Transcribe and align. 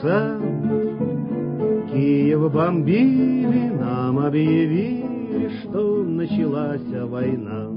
Часа 0.00 0.38
Киев 1.90 2.52
бомбили, 2.52 3.70
нам 3.78 4.18
объявили, 4.18 5.50
что 5.60 6.02
началась 6.04 6.86
война. 7.08 7.68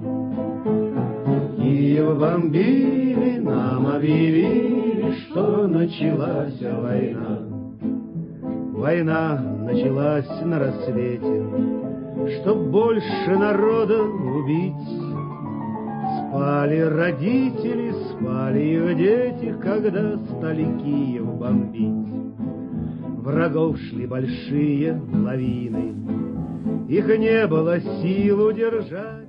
Киев 1.58 2.20
бомбили, 2.20 3.40
нам 3.40 3.88
объявили, 3.88 5.14
что 5.24 5.68
началась 5.68 6.62
война. 6.62 7.40
Война 8.74 9.42
началась 9.62 10.30
на 10.44 10.60
рассвете, 10.60 11.46
Чтоб 12.42 12.58
больше 12.70 13.38
народа 13.38 14.02
убить, 14.04 15.13
Спали 16.33 16.81
родители, 16.81 17.93
спали 18.11 18.61
их 18.61 18.97
дети, 18.97 19.55
когда 19.61 20.17
стали 20.19 20.65
Киев 20.81 21.27
бомбить. 21.35 22.09
Врагов 23.23 23.79
шли 23.79 24.07
большие 24.07 25.01
лавины, 25.13 25.95
их 26.89 27.07
не 27.07 27.47
было 27.47 27.81
сил 27.81 28.47
удержать. 28.47 29.29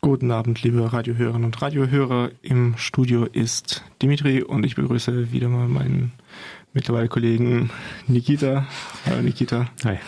Guten 0.00 0.30
Abend, 0.30 0.62
liebe 0.62 0.92
Radiohörerinnen 0.92 1.46
und 1.46 1.60
Radiohörer. 1.60 2.30
Im 2.42 2.76
Studio 2.76 3.24
ist 3.24 3.82
Dimitri 4.00 4.42
und 4.42 4.64
ich 4.64 4.76
begrüße 4.76 5.32
wieder 5.32 5.48
mal 5.48 5.66
meinen 5.66 6.12
mittlerweile 6.72 7.08
Kollegen 7.08 7.70
Nikita. 8.06 8.66
Hallo 9.06 9.22
Nikita. 9.22 9.66
Hi. 9.84 9.98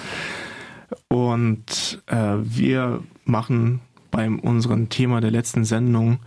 Und 1.08 2.02
äh, 2.06 2.36
wir 2.38 3.02
machen 3.24 3.80
bei 4.15 4.29
unserem 4.29 4.87
Thema 4.87 5.19
der 5.19 5.29
letzten 5.29 5.65
Sendung 5.65 6.19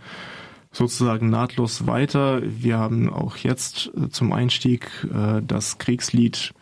sozusagen 0.71 1.31
nahtlos 1.31 1.87
weiter. 1.87 2.39
Wir 2.45 2.77
haben 2.77 3.11
auch 3.11 3.37
jetzt 3.37 3.89
äh, 3.97 4.09
zum 4.09 4.31
Einstieg 4.31 4.91
äh, 5.11 5.41
das 5.41 5.79
Kriegslied, 5.79 6.53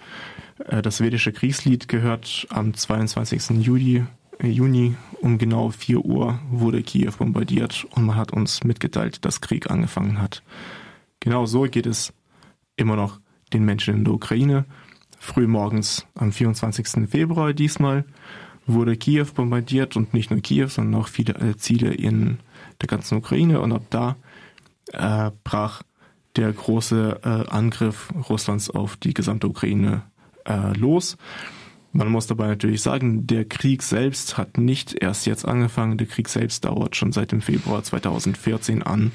äh, 0.70 0.82
das 0.82 1.02
vedische 1.02 1.34
Kriegslied 1.34 1.90
gehört. 1.90 2.48
Am 2.50 2.74
22. 2.74 3.62
Juli, 3.62 4.06
Juni 4.42 4.96
um 5.20 5.38
genau 5.38 5.70
4 5.72 6.00
Uhr 6.06 6.40
wurde 6.50 6.82
Kiew 6.82 7.12
bombardiert 7.18 7.86
und 7.92 8.06
man 8.06 8.16
hat 8.16 8.32
uns 8.32 8.64
mitgeteilt, 8.64 9.26
dass 9.26 9.42
Krieg 9.42 9.70
angefangen 9.70 10.22
hat. 10.22 10.44
Genau 11.20 11.46
so 11.46 11.64
geht 11.64 11.88
es 11.88 12.14
immer 12.78 12.96
noch 12.96 13.20
den 13.52 13.66
Menschen 13.66 13.96
in 13.96 14.06
der 14.06 14.14
Ukraine. 14.14 14.64
Frühmorgens 15.20 16.06
am 16.16 16.32
24. 16.32 17.10
Februar 17.10 17.52
diesmal 17.52 18.06
wurde 18.68 18.98
Kiew 18.98 19.28
bombardiert 19.34 19.96
und 19.96 20.14
nicht 20.14 20.30
nur 20.30 20.42
Kiew, 20.42 20.68
sondern 20.68 21.02
auch 21.02 21.08
viele 21.08 21.34
äh, 21.36 21.58
Ziele 21.58 21.94
in 21.94 22.40
der 22.82 22.88
ganzen 22.88 23.18
Ukraine 23.18 23.62
und 23.62 23.72
ab 23.72 23.84
da 23.90 24.16
äh, 24.94 25.32
brach 25.44 25.84
der 26.36 26.54
große 26.54 27.20
äh, 27.24 27.50
Angriff 27.50 28.14
Russlands 28.30 28.70
auf 28.70 28.96
die 28.98 29.14
gesamte 29.14 29.48
Ukraine 29.48 30.04
äh, 30.46 30.78
los. 30.78 31.18
Man 31.94 32.10
muss 32.10 32.28
dabei 32.28 32.48
natürlich 32.48 32.82
sagen, 32.82 33.26
der 33.26 33.46
Krieg 33.46 33.82
selbst 33.82 34.38
hat 34.38 34.58
nicht 34.58 34.94
erst 35.02 35.26
jetzt 35.26 35.46
angefangen. 35.46 35.98
Der 35.98 36.06
Krieg 36.06 36.30
selbst 36.30 36.66
dauert 36.66 36.96
schon 36.96 37.12
seit 37.12 37.32
dem 37.32 37.42
Februar 37.42 37.84
2014 37.84 38.84
an. 38.84 39.12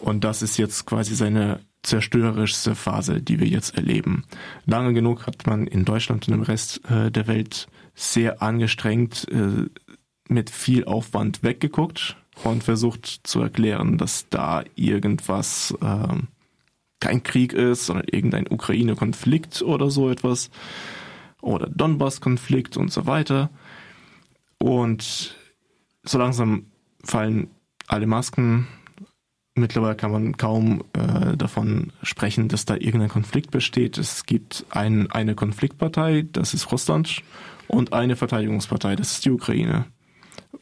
Und 0.00 0.24
das 0.24 0.42
ist 0.42 0.56
jetzt 0.56 0.86
quasi 0.86 1.14
seine 1.14 1.60
zerstörerischste 1.82 2.74
Phase, 2.74 3.22
die 3.22 3.38
wir 3.38 3.46
jetzt 3.46 3.76
erleben. 3.76 4.24
Lange 4.64 4.92
genug 4.92 5.26
hat 5.26 5.46
man 5.46 5.66
in 5.66 5.84
Deutschland 5.84 6.26
und 6.26 6.34
im 6.34 6.42
Rest 6.42 6.80
äh, 6.90 7.12
der 7.12 7.28
Welt 7.28 7.68
sehr 7.96 8.42
angestrengt 8.42 9.26
äh, 9.28 9.68
mit 10.28 10.50
viel 10.50 10.84
Aufwand 10.84 11.42
weggeguckt 11.42 12.16
und 12.44 12.62
versucht 12.62 13.20
zu 13.24 13.40
erklären, 13.40 13.98
dass 13.98 14.28
da 14.28 14.62
irgendwas 14.76 15.74
äh, 15.80 16.16
kein 17.00 17.22
Krieg 17.22 17.52
ist, 17.52 17.86
sondern 17.86 18.06
irgendein 18.10 18.46
Ukraine-Konflikt 18.50 19.62
oder 19.62 19.90
so 19.90 20.10
etwas 20.10 20.50
oder 21.40 21.68
Donbass-Konflikt 21.68 22.76
und 22.76 22.92
so 22.92 23.06
weiter. 23.06 23.50
Und 24.58 25.36
so 26.02 26.18
langsam 26.18 26.66
fallen 27.02 27.50
alle 27.86 28.06
Masken. 28.06 28.66
Mittlerweile 29.58 29.96
kann 29.96 30.12
man 30.12 30.36
kaum 30.36 30.84
äh, 30.92 31.34
davon 31.34 31.90
sprechen, 32.02 32.48
dass 32.48 32.66
da 32.66 32.74
irgendein 32.74 33.08
Konflikt 33.08 33.50
besteht. 33.50 33.96
Es 33.96 34.26
gibt 34.26 34.66
ein, 34.68 35.10
eine 35.10 35.34
Konfliktpartei, 35.34 36.26
das 36.30 36.52
ist 36.52 36.70
Russland 36.70 37.22
und 37.66 37.94
eine 37.94 38.16
Verteidigungspartei, 38.16 38.96
das 38.96 39.12
ist 39.12 39.24
die 39.24 39.30
Ukraine. 39.30 39.86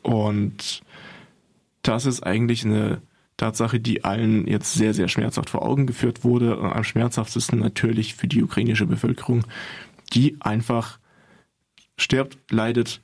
Und 0.03 0.83
das 1.83 2.07
ist 2.07 2.23
eigentlich 2.23 2.65
eine 2.65 3.03
Tatsache, 3.37 3.81
die 3.81 4.05
allen 4.05 4.47
jetzt 4.47 4.75
sehr, 4.75 4.95
sehr 4.95 5.09
schmerzhaft 5.09 5.51
vor 5.51 5.63
Augen 5.63 5.89
geführt 5.89 6.23
wurde. 6.23 6.57
Und 6.57 6.71
am 6.71 6.85
schmerzhaftesten 6.85 7.59
natürlich 7.59 8.15
für 8.15 8.29
die 8.29 8.45
ukrainische 8.45 8.87
Bevölkerung, 8.87 9.45
die 10.13 10.37
einfach 10.41 11.01
stirbt, 11.97 12.39
leidet, 12.49 13.01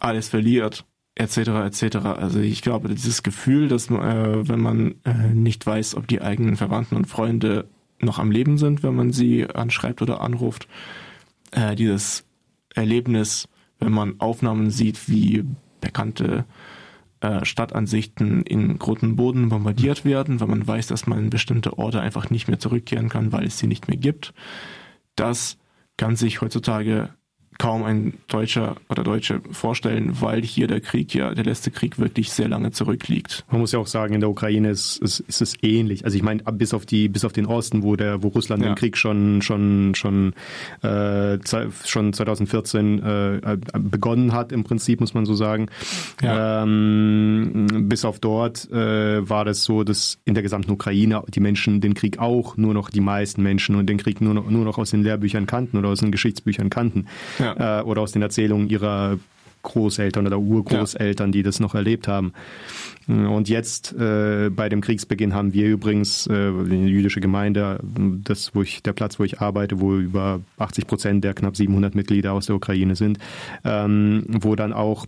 alles 0.00 0.28
verliert, 0.28 0.84
etc. 1.18 1.36
etc. 1.66 1.96
Also 1.96 2.40
ich 2.40 2.62
glaube, 2.62 2.88
dieses 2.88 3.22
Gefühl, 3.22 3.68
dass 3.68 3.90
man, 3.90 4.02
äh, 4.02 4.48
wenn 4.48 4.60
man 4.60 4.94
äh, 5.04 5.34
nicht 5.34 5.66
weiß, 5.66 5.96
ob 5.96 6.06
die 6.06 6.22
eigenen 6.22 6.56
Verwandten 6.56 6.96
und 6.96 7.06
Freunde 7.06 7.66
noch 8.00 8.18
am 8.18 8.30
Leben 8.30 8.58
sind, 8.58 8.82
wenn 8.82 8.94
man 8.94 9.12
sie 9.12 9.48
anschreibt 9.48 10.00
oder 10.02 10.20
anruft, 10.20 10.68
äh, 11.50 11.74
dieses 11.74 12.24
Erlebnis, 12.74 13.48
wenn 13.80 13.92
man 13.92 14.20
Aufnahmen 14.20 14.70
sieht, 14.70 15.08
wie 15.08 15.44
bekannte 15.80 16.44
äh, 17.20 17.44
Stadtansichten 17.44 18.42
in 18.42 18.78
Großen 18.78 19.16
Boden 19.16 19.48
bombardiert 19.48 20.04
werden, 20.04 20.40
weil 20.40 20.48
man 20.48 20.66
weiß, 20.66 20.86
dass 20.86 21.06
man 21.06 21.30
bestimmte 21.30 21.78
Orte 21.78 22.00
einfach 22.00 22.30
nicht 22.30 22.46
mehr 22.46 22.60
zurückkehren 22.60 23.08
kann, 23.08 23.32
weil 23.32 23.46
es 23.46 23.58
sie 23.58 23.66
nicht 23.66 23.88
mehr 23.88 23.96
gibt. 23.96 24.34
Das 25.16 25.58
kann 25.96 26.14
sich 26.14 26.40
heutzutage 26.40 27.10
kaum 27.58 27.82
ein 27.82 28.14
Deutscher 28.28 28.76
oder 28.88 29.02
Deutsche 29.02 29.40
vorstellen, 29.50 30.20
weil 30.20 30.42
hier 30.42 30.68
der 30.68 30.80
Krieg 30.80 31.12
ja, 31.12 31.34
der 31.34 31.44
letzte 31.44 31.72
Krieg 31.72 31.98
wirklich 31.98 32.30
sehr 32.30 32.48
lange 32.48 32.70
zurückliegt. 32.70 33.44
Man 33.50 33.60
muss 33.60 33.72
ja 33.72 33.80
auch 33.80 33.88
sagen, 33.88 34.14
in 34.14 34.20
der 34.20 34.30
Ukraine 34.30 34.70
ist, 34.70 34.98
ist, 34.98 35.20
ist 35.20 35.42
es 35.42 35.54
ähnlich. 35.60 36.04
Also 36.04 36.16
ich 36.16 36.22
meine, 36.22 36.44
bis 36.44 36.72
auf 36.72 36.86
die, 36.86 37.08
bis 37.08 37.24
auf 37.24 37.32
den 37.32 37.46
Osten, 37.46 37.82
wo 37.82 37.96
der, 37.96 38.22
wo 38.22 38.28
Russland 38.28 38.62
ja. 38.62 38.70
den 38.70 38.76
Krieg 38.76 38.96
schon, 38.96 39.42
schon, 39.42 39.96
schon, 39.96 40.34
äh, 40.82 41.38
schon 41.84 42.12
2014 42.12 43.02
äh, 43.02 43.58
begonnen 43.76 44.32
hat, 44.32 44.52
im 44.52 44.62
Prinzip 44.62 45.00
muss 45.00 45.14
man 45.14 45.26
so 45.26 45.34
sagen. 45.34 45.66
Ja. 46.22 46.62
Ähm, 46.62 47.88
bis 47.88 48.04
auf 48.04 48.20
dort 48.20 48.70
äh, 48.70 49.28
war 49.28 49.44
das 49.44 49.64
so, 49.64 49.82
dass 49.82 50.18
in 50.24 50.34
der 50.34 50.44
gesamten 50.44 50.70
Ukraine 50.70 51.24
die 51.28 51.40
Menschen 51.40 51.80
den 51.80 51.94
Krieg 51.94 52.20
auch 52.20 52.56
nur 52.56 52.72
noch 52.72 52.88
die 52.88 53.00
meisten 53.00 53.42
Menschen 53.42 53.74
und 53.74 53.86
den 53.86 53.98
Krieg 53.98 54.20
nur 54.20 54.34
noch, 54.34 54.48
nur 54.48 54.64
noch 54.64 54.78
aus 54.78 54.92
den 54.92 55.02
Lehrbüchern 55.02 55.46
kannten 55.46 55.76
oder 55.76 55.88
aus 55.88 55.98
den 55.98 56.12
Geschichtsbüchern 56.12 56.70
kannten. 56.70 57.06
Ja 57.40 57.47
ja. 57.56 57.80
äh, 57.80 57.82
oder 57.82 58.02
aus 58.02 58.12
den 58.12 58.22
Erzählungen 58.22 58.68
ihrer 58.68 59.18
Großeltern 59.62 60.26
oder 60.26 60.38
Urgroßeltern, 60.38 61.28
ja. 61.28 61.32
die 61.32 61.42
das 61.42 61.60
noch 61.60 61.74
erlebt 61.74 62.08
haben. 62.08 62.32
Und 63.06 63.48
jetzt 63.48 63.94
äh, 63.94 64.50
bei 64.50 64.68
dem 64.68 64.80
Kriegsbeginn 64.80 65.34
haben 65.34 65.52
wir 65.52 65.66
übrigens 65.66 66.26
äh, 66.26 66.52
die 66.64 66.86
jüdische 66.86 67.20
Gemeinde, 67.20 67.80
das 68.24 68.54
wo 68.54 68.62
ich 68.62 68.82
der 68.82 68.92
Platz, 68.92 69.18
wo 69.18 69.24
ich 69.24 69.40
arbeite, 69.40 69.80
wo 69.80 69.96
über 69.96 70.40
80 70.58 70.86
Prozent 70.86 71.24
der 71.24 71.34
knapp 71.34 71.56
700 71.56 71.94
Mitglieder 71.94 72.32
aus 72.32 72.46
der 72.46 72.56
Ukraine 72.56 72.96
sind, 72.96 73.18
ähm, 73.64 74.24
wo 74.28 74.54
dann 74.56 74.72
auch 74.72 75.06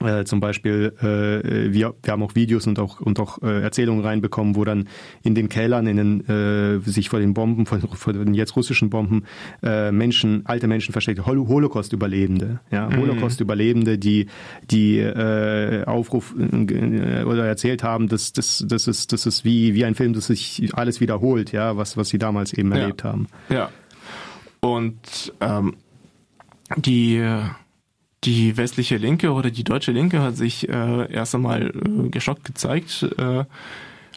äh, 0.00 0.24
zum 0.24 0.40
Beispiel, 0.40 0.92
äh, 1.00 1.72
wir, 1.72 1.94
wir 2.02 2.12
haben 2.12 2.22
auch 2.22 2.34
Videos 2.34 2.66
und 2.66 2.78
auch, 2.78 3.00
und 3.00 3.18
auch 3.18 3.42
äh, 3.42 3.62
Erzählungen 3.62 4.04
reinbekommen, 4.04 4.54
wo 4.54 4.64
dann 4.64 4.88
in 5.22 5.34
den 5.34 5.48
Kellern, 5.48 5.86
in 5.86 5.96
den, 5.96 6.28
äh, 6.28 6.80
sich 6.80 7.08
vor 7.08 7.18
den 7.18 7.32
Bomben, 7.32 7.64
vor, 7.64 7.78
vor 7.80 8.12
den 8.12 8.34
jetzt 8.34 8.56
russischen 8.56 8.90
Bomben, 8.90 9.24
äh, 9.62 9.90
Menschen, 9.92 10.44
alte 10.44 10.66
Menschen 10.66 10.92
versteckt, 10.92 11.24
Holocaust-Überlebende, 11.24 12.60
ja, 12.70 12.90
mhm. 12.90 12.96
Holocaust-Überlebende, 12.98 13.98
die, 13.98 14.26
die 14.70 14.98
äh, 14.98 15.84
Aufruf 15.84 16.34
äh, 16.38 17.22
oder 17.24 17.46
erzählt 17.46 17.82
haben, 17.82 18.08
dass 18.08 18.32
das, 18.32 18.64
das 18.68 18.88
ist, 18.88 19.12
das 19.12 19.24
ist 19.24 19.44
wie, 19.44 19.74
wie 19.74 19.84
ein 19.84 19.94
Film, 19.94 20.12
das 20.12 20.26
sich 20.26 20.70
alles 20.74 21.00
wiederholt, 21.00 21.52
ja, 21.52 21.76
was, 21.76 21.96
was 21.96 22.10
sie 22.10 22.18
damals 22.18 22.52
eben 22.52 22.70
ja. 22.72 22.78
erlebt 22.78 23.02
haben. 23.02 23.28
Ja. 23.48 23.70
Und 24.60 25.32
ähm, 25.40 25.74
die 26.76 27.24
die 28.24 28.56
westliche 28.56 28.96
Linke 28.96 29.32
oder 29.32 29.50
die 29.50 29.64
deutsche 29.64 29.92
Linke 29.92 30.20
hat 30.20 30.36
sich 30.36 30.68
äh, 30.68 31.12
erst 31.12 31.34
einmal 31.34 31.70
äh, 31.70 32.08
geschockt 32.08 32.44
gezeigt, 32.44 33.06
äh, 33.18 33.44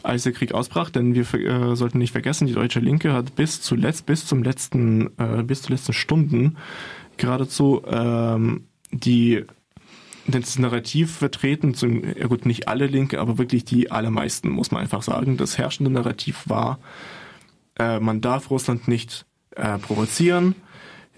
als 0.01 0.23
der 0.23 0.31
Krieg 0.31 0.53
ausbrach, 0.53 0.89
denn 0.89 1.13
wir 1.13 1.33
äh, 1.33 1.75
sollten 1.75 1.97
nicht 1.97 2.11
vergessen, 2.11 2.47
die 2.47 2.53
deutsche 2.53 2.79
Linke 2.79 3.13
hat 3.13 3.35
bis 3.35 3.61
zuletzt, 3.61 4.05
bis 4.05 4.25
zum 4.25 4.43
letzten, 4.43 5.07
äh, 5.17 5.43
bis 5.43 5.61
zu 5.63 5.71
letzten 5.71 5.93
Stunden 5.93 6.57
geradezu 7.17 7.83
ähm, 7.85 8.65
die 8.91 9.45
das 10.27 10.59
Narrativ 10.59 11.17
vertreten, 11.17 11.73
zum, 11.73 12.03
ja 12.03 12.27
gut, 12.27 12.45
nicht 12.45 12.67
alle 12.67 12.87
Linke, 12.87 13.19
aber 13.19 13.37
wirklich 13.37 13.65
die 13.65 13.91
allermeisten, 13.91 14.49
muss 14.49 14.71
man 14.71 14.81
einfach 14.81 15.01
sagen. 15.01 15.37
Das 15.37 15.57
herrschende 15.57 15.91
Narrativ 15.91 16.43
war, 16.47 16.79
äh, 17.77 17.99
man 17.99 18.21
darf 18.21 18.51
Russland 18.51 18.87
nicht 18.87 19.25
äh, 19.55 19.77
provozieren, 19.79 20.55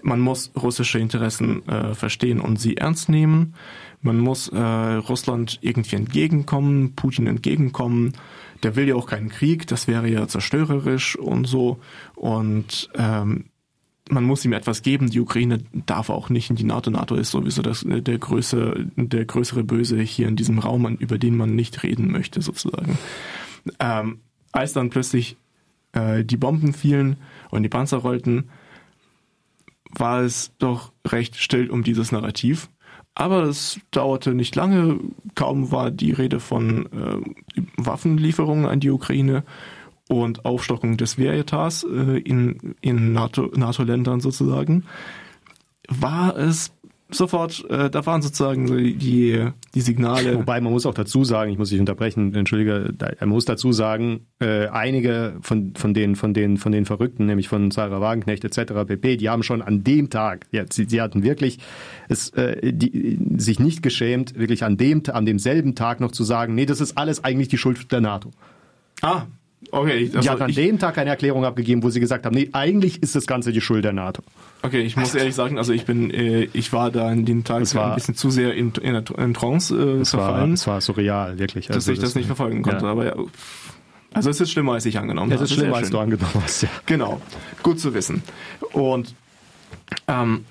man 0.04 0.20
muss 0.20 0.52
russische 0.56 1.00
Interessen 1.00 1.68
äh, 1.68 1.94
verstehen 1.94 2.40
und 2.40 2.60
sie 2.60 2.78
ernst 2.78 3.10
nehmen. 3.10 3.56
Man 4.02 4.20
muss 4.20 4.48
äh, 4.48 4.60
Russland 4.60 5.60
irgendwie 5.62 5.96
entgegenkommen, 5.96 6.96
Putin 6.96 7.28
entgegenkommen. 7.28 8.14
Der 8.64 8.76
will 8.76 8.88
ja 8.88 8.96
auch 8.96 9.08
keinen 9.08 9.30
Krieg, 9.30 9.68
das 9.68 9.88
wäre 9.88 10.08
ja 10.08 10.28
zerstörerisch 10.28 11.16
und 11.18 11.46
so. 11.46 11.80
Und 12.16 12.90
ähm, 12.96 13.46
man 14.10 14.24
muss 14.24 14.44
ihm 14.46 14.54
etwas 14.54 14.82
geben. 14.82 15.10
Die 15.10 15.20
Ukraine 15.20 15.60
darf 15.86 16.10
auch 16.10 16.30
nicht 16.30 16.50
in 16.50 16.56
die 16.56 16.64
NATO. 16.64 16.92
NATO 16.92 17.16
ist 17.16 17.32
sowieso 17.32 17.62
das, 17.62 17.86
der, 17.88 18.18
größere, 18.18 18.86
der 18.96 19.26
größere 19.26 19.64
Böse 19.64 20.00
hier 20.02 20.28
in 20.28 20.36
diesem 20.36 20.60
Raum, 20.60 20.86
über 20.98 21.18
den 21.18 21.38
man 21.38 21.56
nicht 21.56 21.84
reden 21.84 22.12
möchte, 22.12 22.42
sozusagen. 22.42 22.98
Ähm, 23.80 24.20
als 24.52 24.74
dann 24.74 24.90
plötzlich 24.90 25.38
äh, 25.94 26.24
die 26.24 26.38
Bomben 26.38 26.74
fielen 26.74 27.18
und 27.52 27.64
die 27.64 27.70
Panzer 27.70 27.98
rollten, 27.98 28.50
war 29.98 30.22
es 30.22 30.52
doch 30.58 30.92
recht 31.08 31.36
still 31.36 31.70
um 31.70 31.84
dieses 31.84 32.12
Narrativ. 32.12 32.70
Aber 33.14 33.44
es 33.44 33.80
dauerte 33.92 34.34
nicht 34.34 34.56
lange, 34.56 35.00
kaum 35.36 35.72
war 35.72 35.92
die 35.92 36.12
Rede 36.12 36.40
von 36.40 36.86
äh, 36.86 37.18
Waffenlieferungen 37.78 38.66
an 38.66 38.80
die 38.80 38.90
Ukraine 38.90 39.44
und 40.08 40.46
Aufstockung 40.46 40.98
des 40.98 41.18
Wehretats 41.18 41.84
äh, 41.84 42.20
in, 42.20 42.76
in 42.82 43.12
NATO-Ländern 43.14 44.20
NATO 44.20 44.20
sozusagen, 44.20 44.86
war 45.90 46.38
es 46.38 46.72
sofort, 47.14 47.66
äh, 47.70 47.90
da 47.90 48.06
waren 48.06 48.22
sozusagen 48.22 48.68
die, 48.68 49.48
die 49.74 49.82
Signale. 49.82 50.36
Wobei 50.40 50.62
man 50.62 50.72
muss 50.72 50.86
auch 50.86 50.94
dazu 50.94 51.24
sagen, 51.24 51.52
ich 51.52 51.58
muss 51.58 51.70
dich 51.70 51.80
unterbrechen, 51.80 52.34
entschuldige, 52.34 52.94
man 53.20 53.30
muss 53.30 53.46
dazu 53.46 53.72
sagen, 53.72 54.28
äh, 54.40 54.68
einige 54.68 55.38
von, 55.42 55.74
von 55.76 55.94
den, 55.94 56.16
von 56.16 56.34
den, 56.34 56.58
von 56.58 56.72
den 56.72 56.86
Verrückten, 56.86 57.26
nämlich 57.26 57.48
von 57.48 57.72
Sarah 57.72 58.02
Wagenknecht 58.02 58.44
etc. 58.44 58.74
pp, 58.88 59.18
die 59.18 59.30
haben 59.30 59.44
schon 59.44 59.62
an 59.62 59.84
dem 59.84 60.10
Tag, 60.10 60.48
ja, 60.52 60.66
sie, 60.70 60.86
sie 60.86 61.02
hatten 61.02 61.24
wirklich 61.24 61.60
es, 62.10 62.30
äh, 62.32 62.74
die, 62.74 63.20
sich 63.38 63.60
nicht 63.60 63.84
geschämt, 63.84 64.38
wirklich 64.38 64.64
an 64.64 64.78
dem, 64.78 65.04
an 65.12 65.26
demselben 65.26 65.76
Tag 65.76 66.00
noch 66.00 66.12
zu 66.12 66.24
sagen, 66.24 66.56
nee, 66.56 66.66
das 66.66 66.82
ist 66.82 66.98
alles 66.98 67.24
eigentlich 67.24 67.48
die 67.48 67.58
Schuld 67.58 67.92
der 67.92 68.02
NATO. 68.02 68.32
Ah, 69.02 69.24
Okay, 69.70 70.06
also 70.08 70.20
die 70.20 70.30
hat 70.30 70.42
an 70.42 70.50
ich, 70.50 70.56
dem 70.56 70.80
Tag 70.80 70.98
eine 70.98 71.12
Erklärung 71.12 71.46
abgegeben, 71.46 71.84
wo 71.84 71.90
sie 71.90 72.00
gesagt 72.00 72.26
haben, 72.26 72.34
nee, 72.34 72.50
eigentlich 72.52 73.04
ist 73.04 73.16
das 73.16 73.28
Ganze 73.28 73.52
die 73.52 73.62
Schuld 73.62 73.86
der 73.86 73.94
NATO. 73.94 74.24
Okay, 74.64 74.82
ich 74.82 74.98
muss 74.98 75.14
ehrlich 75.14 75.36
sagen, 75.36 75.58
also 75.58 75.72
ich 75.72 75.86
bin, 75.86 76.10
äh, 76.12 76.48
ich 76.54 76.74
war 76.74 76.92
da 76.92 77.12
in 77.12 77.26
den 77.26 77.44
Tagen 77.44 77.72
war, 77.76 77.90
ein 77.90 77.96
bisschen 77.96 78.16
zu 78.16 78.32
sehr 78.32 78.54
in, 78.54 78.72
in, 78.82 78.96
in 78.96 79.34
Trance 79.34 80.02
äh, 80.02 80.06
verfallen. 80.06 80.54
es 80.54 80.68
war 80.68 80.82
surreal, 80.82 81.38
wirklich. 81.38 81.70
Also 81.70 81.78
dass 81.78 81.88
ich 81.88 82.00
das, 82.00 82.10
das 82.10 82.16
nicht 82.16 82.26
verfolgen 82.26 82.64
konnte, 82.64 82.86
ja. 82.86 82.92
aber 82.92 83.06
ja. 83.06 83.16
Also 84.14 84.30
es 84.30 84.42
ist 84.42 84.52
schlimmer, 84.52 84.74
als 84.74 84.86
ich 84.86 84.98
angenommen 84.98 85.32
habe. 85.32 85.44
Es 85.44 85.52
ist 85.52 85.56
schlimmer, 85.56 85.78
als 85.78 85.90
du 85.90 86.00
angenommen 86.00 86.34
hast, 86.44 86.64
ja. 86.64 86.70
Genau, 86.86 87.22
gut 87.64 87.80
zu 87.80 87.94
wissen. 87.94 88.24
Und 88.74 89.16
ähm, 90.08 90.46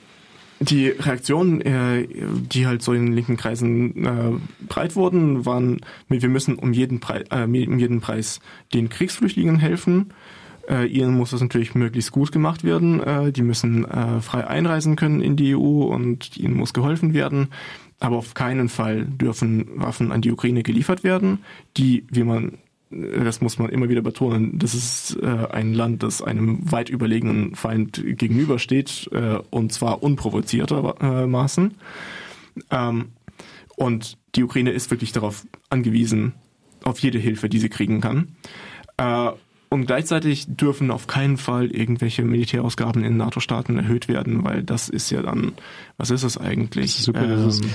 die 0.60 0.88
Reaktionen, 0.88 1.62
äh, 1.62 2.06
die 2.06 2.66
halt 2.66 2.82
so 2.82 2.92
in 2.92 3.12
linken 3.12 3.36
Kreisen 3.36 4.04
äh, 4.04 4.66
breit 4.68 4.94
wurden, 4.94 5.46
waren, 5.46 5.80
wir 6.08 6.28
müssen 6.28 6.56
um 6.56 6.72
jeden, 6.72 7.00
Preis, 7.00 7.24
äh, 7.30 7.44
um 7.44 7.78
jeden 7.78 8.00
Preis 8.00 8.40
den 8.74 8.90
Kriegsflüchtlingen 8.90 9.58
helfen. 9.58 10.12
Äh, 10.68 10.86
ihnen 10.86 11.16
muss 11.16 11.30
das 11.30 11.40
natürlich 11.40 11.74
möglichst 11.74 12.12
gut 12.12 12.30
gemacht 12.30 12.62
werden. 12.62 13.00
Äh, 13.02 13.32
die 13.32 13.42
müssen 13.42 13.86
äh, 13.86 14.20
frei 14.20 14.46
einreisen 14.46 14.96
können 14.96 15.22
in 15.22 15.36
die 15.36 15.56
EU 15.56 15.84
und 15.84 16.36
ihnen 16.36 16.54
muss 16.54 16.74
geholfen 16.74 17.14
werden. 17.14 17.48
Aber 17.98 18.16
auf 18.16 18.34
keinen 18.34 18.68
Fall 18.68 19.06
dürfen 19.06 19.66
Waffen 19.76 20.12
an 20.12 20.20
die 20.20 20.30
Ukraine 20.30 20.62
geliefert 20.62 21.04
werden, 21.04 21.38
die, 21.76 22.04
wie 22.10 22.24
man 22.24 22.58
das 22.90 23.40
muss 23.40 23.58
man 23.58 23.70
immer 23.70 23.88
wieder 23.88 24.02
betonen, 24.02 24.58
das 24.58 24.74
ist 24.74 25.16
äh, 25.22 25.46
ein 25.50 25.74
Land, 25.74 26.02
das 26.02 26.22
einem 26.22 26.70
weit 26.70 26.88
überlegenen 26.88 27.54
Feind 27.54 28.02
gegenübersteht, 28.04 29.08
äh, 29.12 29.38
und 29.50 29.72
zwar 29.72 30.02
unprovoziertermaßen. 30.02 31.74
Ähm, 32.70 33.08
und 33.76 34.18
die 34.34 34.42
Ukraine 34.42 34.72
ist 34.72 34.90
wirklich 34.90 35.12
darauf 35.12 35.46
angewiesen, 35.68 36.34
auf 36.82 36.98
jede 36.98 37.18
Hilfe, 37.18 37.48
die 37.48 37.58
sie 37.58 37.68
kriegen 37.68 38.00
kann. 38.00 38.34
Äh, 38.96 39.30
und 39.68 39.86
gleichzeitig 39.86 40.46
dürfen 40.48 40.90
auf 40.90 41.06
keinen 41.06 41.36
Fall 41.36 41.70
irgendwelche 41.70 42.24
Militärausgaben 42.24 43.04
in 43.04 43.16
NATO-Staaten 43.16 43.78
erhöht 43.78 44.08
werden, 44.08 44.42
weil 44.42 44.64
das 44.64 44.88
ist 44.88 45.10
ja 45.10 45.22
dann, 45.22 45.52
was 45.96 46.10
ist 46.10 46.24
das 46.24 46.38
eigentlich? 46.38 46.86
Das 46.86 46.98
ist 46.98 47.04
super, 47.04 47.22
ähm, 47.22 47.70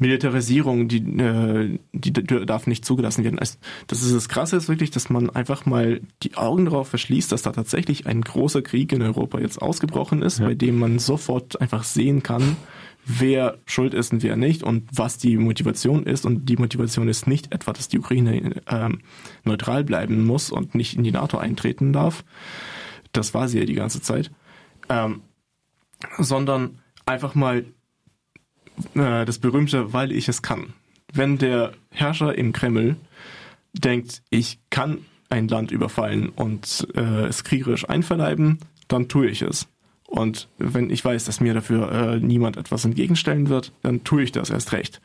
Militarisierung, 0.00 0.88
die, 0.88 0.98
äh, 0.98 1.78
die 1.92 2.12
darf 2.12 2.66
nicht 2.66 2.84
zugelassen 2.84 3.22
werden. 3.22 3.38
Also, 3.38 3.58
das 3.86 4.02
ist 4.02 4.14
das 4.14 4.28
Krasse 4.28 4.56
ist 4.56 4.68
wirklich, 4.68 4.90
dass 4.90 5.10
man 5.10 5.30
einfach 5.30 5.66
mal 5.66 6.00
die 6.22 6.36
Augen 6.36 6.64
darauf 6.64 6.88
verschließt, 6.88 7.30
dass 7.30 7.42
da 7.42 7.52
tatsächlich 7.52 8.06
ein 8.06 8.22
großer 8.22 8.62
Krieg 8.62 8.92
in 8.92 9.02
Europa 9.02 9.38
jetzt 9.38 9.60
ausgebrochen 9.60 10.22
ist, 10.22 10.38
ja. 10.38 10.46
bei 10.46 10.54
dem 10.54 10.78
man 10.78 10.98
sofort 10.98 11.60
einfach 11.60 11.84
sehen 11.84 12.22
kann, 12.22 12.56
wer 13.04 13.58
schuld 13.66 13.92
ist 13.92 14.12
und 14.12 14.22
wer 14.22 14.36
nicht 14.36 14.62
und 14.62 14.88
was 14.92 15.18
die 15.18 15.36
Motivation 15.36 16.04
ist. 16.04 16.24
Und 16.24 16.46
die 16.48 16.56
Motivation 16.56 17.08
ist 17.08 17.26
nicht 17.26 17.52
etwa, 17.52 17.74
dass 17.74 17.88
die 17.88 17.98
Ukraine 17.98 18.62
ähm, 18.68 19.00
neutral 19.44 19.84
bleiben 19.84 20.24
muss 20.24 20.50
und 20.50 20.74
nicht 20.74 20.96
in 20.96 21.04
die 21.04 21.12
NATO 21.12 21.36
eintreten 21.36 21.92
darf. 21.92 22.24
Das 23.12 23.34
war 23.34 23.48
sie 23.48 23.58
ja 23.58 23.66
die 23.66 23.74
ganze 23.74 24.00
Zeit. 24.00 24.30
Ähm, 24.88 25.22
sondern 26.16 26.78
einfach 27.04 27.34
mal 27.34 27.66
äh, 28.94 29.24
das 29.24 29.38
berühmte, 29.38 29.92
weil 29.92 30.12
ich 30.12 30.28
es 30.28 30.42
kann. 30.42 30.72
Wenn 31.12 31.38
der 31.38 31.72
Herrscher 31.90 32.36
im 32.36 32.52
Kreml 32.52 32.96
denkt, 33.72 34.22
ich 34.30 34.58
kann 34.70 34.98
ein 35.28 35.48
Land 35.48 35.70
überfallen 35.70 36.28
und 36.28 36.88
äh, 36.94 37.26
es 37.26 37.44
kriegerisch 37.44 37.88
einverleiben, 37.88 38.58
dann 38.88 39.08
tue 39.08 39.28
ich 39.28 39.42
es. 39.42 39.68
Und 40.06 40.48
wenn 40.58 40.90
ich 40.90 41.04
weiß, 41.04 41.24
dass 41.24 41.40
mir 41.40 41.54
dafür 41.54 41.92
äh, 41.92 42.18
niemand 42.18 42.56
etwas 42.56 42.84
entgegenstellen 42.84 43.48
wird, 43.48 43.72
dann 43.82 44.02
tue 44.02 44.24
ich 44.24 44.32
das 44.32 44.50
erst 44.50 44.72
recht. 44.72 45.00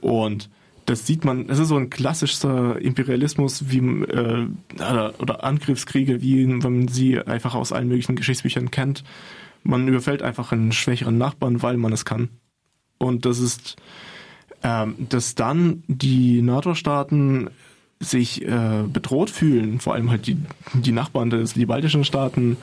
Und 0.00 0.48
das 0.86 1.06
sieht 1.06 1.22
man, 1.22 1.50
es 1.50 1.58
ist 1.58 1.68
so 1.68 1.76
ein 1.76 1.90
klassischer 1.90 2.80
Imperialismus 2.80 3.64
wie 3.68 3.78
äh, 3.78 4.48
oder 5.18 5.44
Angriffskriege, 5.44 6.22
wie 6.22 6.46
man 6.46 6.88
sie 6.88 7.20
einfach 7.20 7.54
aus 7.54 7.72
allen 7.72 7.88
möglichen 7.88 8.16
Geschichtsbüchern 8.16 8.70
kennt. 8.70 9.04
Man 9.64 9.86
überfällt 9.86 10.22
einfach 10.22 10.50
einen 10.52 10.72
schwächeren 10.72 11.18
Nachbarn, 11.18 11.62
weil 11.62 11.76
man 11.76 11.92
es 11.92 12.06
kann. 12.06 12.30
Und 12.98 13.24
das 13.24 13.38
ist, 13.38 13.76
ähm, 14.62 14.94
dass 15.08 15.34
dann 15.34 15.82
die 15.86 16.42
NATO-Staaten 16.42 17.50
sich 18.00 18.44
äh, 18.44 18.84
bedroht 18.86 19.30
fühlen, 19.30 19.80
vor 19.80 19.94
allem 19.94 20.10
halt 20.10 20.26
die, 20.26 20.36
die 20.74 20.92
Nachbarn, 20.92 21.30
das, 21.30 21.54
die 21.54 21.66
baltischen 21.66 22.04
Staaten, 22.04 22.56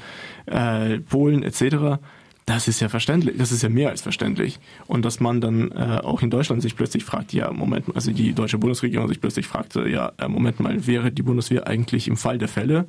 äh, 0.45 0.99
Polen 0.99 1.43
etc., 1.43 1.99
das 2.45 2.67
ist 2.67 2.79
ja 2.79 2.89
verständlich, 2.89 3.35
das 3.39 3.51
ist 3.51 3.63
ja 3.63 3.69
mehr 3.69 3.89
als 3.89 4.01
verständlich. 4.01 4.59
Und 4.85 5.03
dass 5.03 5.19
man 5.19 5.41
dann 5.41 5.71
äh, 5.71 5.99
auch 6.03 6.21
in 6.21 6.29
Deutschland 6.29 6.61
sich 6.61 6.75
plötzlich 6.75 7.03
fragt, 7.03 7.33
ja, 7.33 7.51
Moment, 7.51 7.85
also 7.95 8.11
die 8.11 8.33
deutsche 8.33 8.59
Bundesregierung 8.59 9.07
sich 9.07 9.19
plötzlich 9.19 9.47
fragte, 9.47 9.89
ja, 9.89 10.11
äh, 10.19 10.27
Moment 10.27 10.59
mal, 10.59 10.85
wäre 10.85 11.11
die 11.11 11.23
Bundeswehr 11.23 11.67
eigentlich 11.67 12.07
im 12.07 12.17
Fall 12.17 12.37
der 12.37 12.47
Fälle 12.47 12.85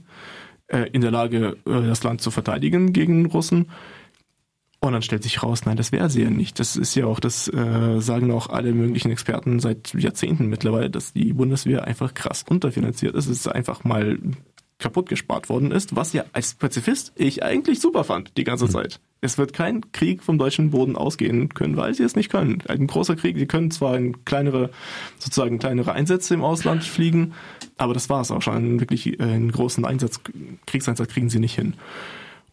äh, 0.69 0.91
in 0.93 1.01
der 1.01 1.11
Lage, 1.11 1.57
äh, 1.67 1.87
das 1.87 2.05
Land 2.05 2.21
zu 2.21 2.31
verteidigen 2.31 2.93
gegen 2.93 3.27
Russen? 3.27 3.71
Und 4.87 4.93
dann 4.93 5.03
stellt 5.03 5.25
sich 5.25 5.43
raus, 5.43 5.65
nein, 5.65 5.77
das 5.77 5.91
wäre 5.91 6.09
sie 6.09 6.23
ja 6.23 6.31
nicht. 6.31 6.61
Das 6.61 6.77
ist 6.77 6.95
ja 6.95 7.07
auch, 7.07 7.19
das 7.19 7.49
äh, 7.49 8.01
sagen 8.01 8.31
auch 8.31 8.49
alle 8.49 8.73
möglichen 8.73 9.11
Experten 9.11 9.59
seit 9.59 9.93
Jahrzehnten 9.95 10.47
mittlerweile, 10.47 10.91
dass 10.91 11.13
die 11.13 11.33
Bundeswehr 11.33 11.85
einfach 11.85 12.15
krass 12.15 12.45
unterfinanziert 12.49 13.17
ist. 13.17 13.27
Es 13.27 13.41
ist 13.41 13.49
einfach 13.49 13.83
mal 13.83 14.19
kaputt 14.79 15.09
gespart 15.09 15.49
worden 15.49 15.73
ist, 15.73 15.97
was 15.97 16.13
ja 16.13 16.25
als 16.33 16.55
Pazifist 16.55 17.13
ich 17.17 17.43
eigentlich 17.43 17.81
super 17.81 18.05
fand 18.05 18.37
die 18.37 18.45
ganze 18.45 18.67
mhm. 18.67 18.71
Zeit. 18.71 19.01
Es 19.23 19.39
wird 19.39 19.55
kein 19.55 19.91
Krieg 19.93 20.23
vom 20.23 20.39
deutschen 20.39 20.71
Boden 20.71 20.97
ausgehen 20.97 21.49
können, 21.49 21.77
weil 21.77 21.95
sie 21.95 22.03
es 22.03 22.15
nicht 22.15 22.31
können. 22.31 22.63
Ein 22.69 22.87
großer 22.87 23.17
Krieg, 23.17 23.39
sie 23.39 23.47
können 23.47 23.71
zwar 23.71 23.97
in 23.97 24.25
kleinere, 24.25 24.71
sozusagen 25.19 25.59
kleinere 25.59 25.93
Einsätze 25.93 26.35
im 26.35 26.45
Ausland 26.45 26.85
fliegen, 26.85 27.33
aber 27.77 27.95
das 27.95 28.11
war 28.11 28.21
es 28.21 28.31
auch 28.31 28.43
schon. 28.43 28.79
Wirklich 28.79 29.19
äh, 29.19 29.23
einen 29.23 29.51
großen 29.51 29.85
Einsatz, 29.85 30.21
Kriegseinsatz 30.67 31.09
kriegen 31.09 31.31
sie 31.31 31.41
nicht 31.41 31.55
hin. 31.55 31.75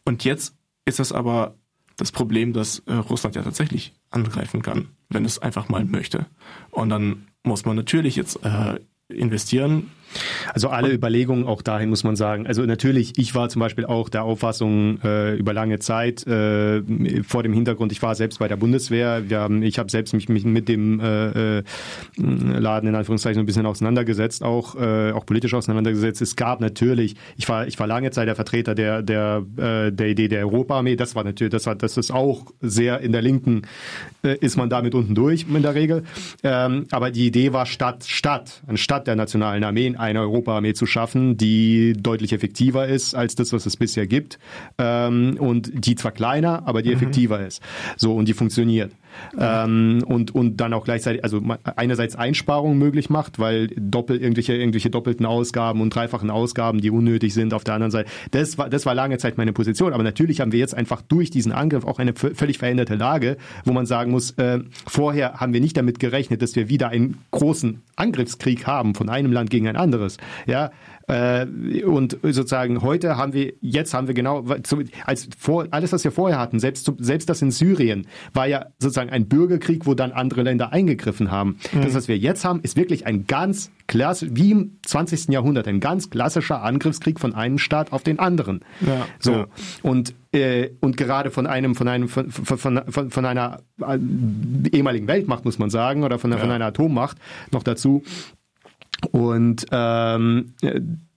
Und 0.06 0.24
jetzt 0.24 0.56
ist 0.86 1.00
es 1.00 1.12
aber 1.12 1.58
das 1.98 2.12
Problem, 2.12 2.54
dass 2.54 2.80
äh, 2.80 2.94
Russland 2.94 3.36
ja 3.36 3.44
tatsächlich 3.44 3.94
angreifen 4.10 4.62
kann, 4.62 4.90
wenn 5.10 5.26
es 5.26 5.40
einfach 5.40 5.70
mal 5.70 5.86
möchte. 5.86 6.26
Und 6.72 6.90
dann 6.90 7.28
muss 7.44 7.66
man 7.66 7.76
natürlich 7.76 8.16
jetzt 8.16 8.44
äh, 8.44 8.80
investieren, 9.10 9.92
Also 10.54 10.70
alle 10.70 10.92
Überlegungen 10.92 11.46
auch 11.46 11.62
dahin 11.62 11.90
muss 11.90 12.04
man 12.04 12.16
sagen. 12.16 12.48
Also 12.48 12.64
natürlich, 12.64 13.18
ich 13.18 13.36
war 13.36 13.50
zum 13.50 13.60
Beispiel 13.60 13.86
auch 13.86 14.10
der 14.10 14.24
Auffassung 14.24 15.00
äh, 15.04 15.36
über 15.36 15.54
lange 15.54 15.80
Zeit 15.80 16.26
äh, 16.28 16.82
vor 17.24 17.44
dem 17.44 17.54
Hintergrund, 17.54 17.92
ich 17.92 18.02
war 18.02 18.16
selbst 18.16 18.40
bei 18.40 18.48
der 18.48 18.58
Bundeswehr, 18.58 19.30
wir 19.30 19.40
haben, 19.40 19.64
ich 19.64 19.80
habe 19.80 19.90
selbst 19.90 20.14
mich, 20.14 20.30
mich 20.30 20.46
mit 20.46 20.68
dem 20.70 21.00
äh, 21.00 21.60
äh, 21.60 21.64
Laden 22.18 22.90
in 22.90 22.96
Anführungszeichen 22.96 23.40
ein 23.40 23.46
bisschen 23.46 23.66
auseinandergesetzt, 23.66 24.44
auch, 24.44 24.76
äh, 24.76 25.12
auch 25.12 25.26
politisch 25.26 25.54
auseinandergesetzt. 25.54 26.22
Es 26.22 26.36
gab 26.36 26.62
natürlich, 26.62 27.16
ich 27.38 27.48
war, 27.50 27.68
ich 27.68 27.80
war 27.80 27.88
lange 27.88 28.12
Zeit 28.12 28.28
der 28.28 28.36
Vertreter 28.36 28.76
der, 28.76 29.02
der, 29.02 29.44
äh, 29.58 29.92
der 29.92 30.08
Idee 30.08 30.28
der 30.28 30.46
Europaarmee, 30.46 30.96
das 30.96 31.16
war 31.16 31.24
natürlich, 31.24 31.52
das, 31.52 31.68
hat, 31.68 31.84
das 31.84 31.98
ist 31.98 32.12
auch 32.12 32.46
sehr 32.62 33.00
in 33.02 33.12
der 33.12 33.22
Linken, 33.22 33.64
ist 34.22 34.58
man 34.58 34.70
damit 34.70 34.96
unten 34.96 35.16
durch 35.16 35.46
in 35.54 35.62
der 35.62 35.76
Regel. 35.76 36.04
Ähm, 36.44 36.86
aber 36.92 37.12
die 37.12 37.28
Idee 37.28 37.54
war 37.54 37.66
statt, 37.66 38.06
statt, 38.08 38.62
anstatt 38.68 39.08
der 39.08 39.16
nationalen 39.16 39.64
Armeen 39.64 39.96
eine 40.04 40.20
Europaarmee 40.20 40.74
zu 40.74 40.86
schaffen, 40.86 41.38
die 41.38 41.94
deutlich 41.94 42.34
effektiver 42.34 42.88
ist 42.88 43.16
als 43.16 43.36
das, 43.36 43.54
was 43.54 43.66
es 43.66 43.78
bisher 43.78 44.06
gibt. 44.06 44.38
Ähm, 44.78 45.38
und 45.40 45.72
die 45.74 45.96
zwar 45.96 46.12
kleiner, 46.12 46.68
aber 46.68 46.82
die 46.82 46.90
mhm. 46.90 46.96
effektiver 46.96 47.46
ist. 47.46 47.62
So, 47.98 48.14
und 48.14 48.28
die 48.28 48.34
funktioniert. 48.34 48.92
Ähm, 49.38 50.04
und, 50.06 50.34
und 50.34 50.58
dann 50.58 50.74
auch 50.74 50.86
gleichzeitig, 50.86 51.24
also 51.24 51.42
einerseits 51.76 52.16
Einsparungen 52.16 52.78
möglich 52.78 53.10
macht, 53.10 53.40
weil 53.40 53.68
doppelt, 53.68 54.22
irgendwelche, 54.22 54.54
irgendwelche 54.54 54.90
doppelten 54.90 55.26
Ausgaben 55.26 55.82
und 55.82 55.94
dreifachen 55.94 56.30
Ausgaben, 56.30 56.82
die 56.82 56.90
unnötig 56.90 57.34
sind 57.34 57.54
auf 57.54 57.64
der 57.64 57.76
anderen 57.76 57.92
Seite. 57.92 58.10
Das 58.32 58.58
war, 58.58 58.70
das 58.70 58.86
war 58.86 58.96
lange 58.96 59.18
Zeit 59.18 59.38
meine 59.38 59.54
Position. 59.54 59.94
Aber 59.94 60.04
natürlich 60.04 60.42
haben 60.42 60.52
wir 60.52 60.60
jetzt 60.60 60.76
einfach 60.76 61.02
durch 61.02 61.30
diesen 61.30 61.52
Angriff 61.52 61.86
auch 61.86 62.00
eine 62.00 62.14
völlig 62.14 62.58
veränderte 62.58 62.96
Lage, 62.96 63.38
wo 63.66 63.74
man 63.74 63.86
sagen 63.86 64.12
muss, 64.12 64.32
äh, 64.32 64.60
vorher 64.88 65.36
haben 65.36 65.54
wir 65.54 65.62
nicht 65.62 65.78
damit 65.78 66.00
gerechnet, 66.00 66.42
dass 66.42 66.56
wir 66.56 66.70
wieder 66.70 66.90
einen 66.90 67.18
großen 67.32 67.82
Angriffskrieg 67.96 68.66
haben 68.68 68.96
von 68.96 69.10
einem 69.10 69.32
Land 69.32 69.50
gegen 69.50 69.68
ein 69.68 69.76
anderes. 69.76 70.18
Ja, 70.46 70.72
und 71.08 72.18
sozusagen 72.24 72.82
heute 72.82 73.18
haben 73.18 73.34
wir, 73.34 73.54
jetzt 73.60 73.94
haben 73.94 74.08
wir 74.08 74.14
genau, 74.14 74.46
als 75.06 75.28
vor, 75.38 75.68
alles, 75.72 75.92
was 75.92 76.04
wir 76.04 76.12
vorher 76.12 76.40
hatten, 76.40 76.60
selbst, 76.60 76.92
selbst 77.00 77.30
das 77.30 77.42
in 77.42 77.52
Syrien, 77.52 78.08
war 78.34 78.48
ja 78.48 78.68
sozusagen 78.80 79.10
ein 79.10 79.28
Bürgerkrieg, 79.28 79.86
wo 79.86 79.96
dann 79.96 80.14
andere 80.14 80.44
Länder 80.44 80.72
eingegriffen 80.72 81.30
haben. 81.30 81.58
Mhm. 81.74 81.82
Das, 81.82 81.94
was 81.94 82.08
wir 82.08 82.18
jetzt 82.18 82.46
haben, 82.46 82.62
ist 82.62 82.78
wirklich 82.78 83.06
ein 83.06 83.28
ganz 83.28 83.72
klassisch, 83.88 84.30
wie 84.32 84.52
im 84.52 84.78
20. 84.86 85.30
Jahrhundert, 85.30 85.68
ein 85.68 85.80
ganz 85.80 86.10
klassischer 86.10 86.64
Angriffskrieg 86.64 87.20
von 87.20 87.36
einem 87.36 87.58
Staat 87.58 87.92
auf 87.92 88.04
den 88.04 88.20
anderen. 88.20 88.62
Ja, 88.80 89.06
so. 89.20 89.32
Ja. 89.32 89.48
Und, 89.82 90.14
äh, 90.32 90.70
und 90.80 90.96
gerade 90.96 91.32
von 91.32 91.48
einem, 91.48 91.76
von 91.76 91.88
einem, 91.88 92.08
von, 92.08 92.32
von, 92.32 92.82
von, 92.88 93.12
von 93.12 93.26
einer 93.26 93.62
äh, 93.82 93.98
ehemaligen 94.72 95.08
Weltmacht, 95.08 95.44
muss 95.44 95.60
man 95.60 95.70
sagen, 95.70 96.04
oder 96.04 96.18
von, 96.18 96.32
ja. 96.32 96.38
von 96.38 96.50
einer 96.50 96.66
Atommacht 96.66 97.18
noch 97.52 97.64
dazu. 97.64 98.04
Und 99.12 99.66
ähm, 99.72 100.54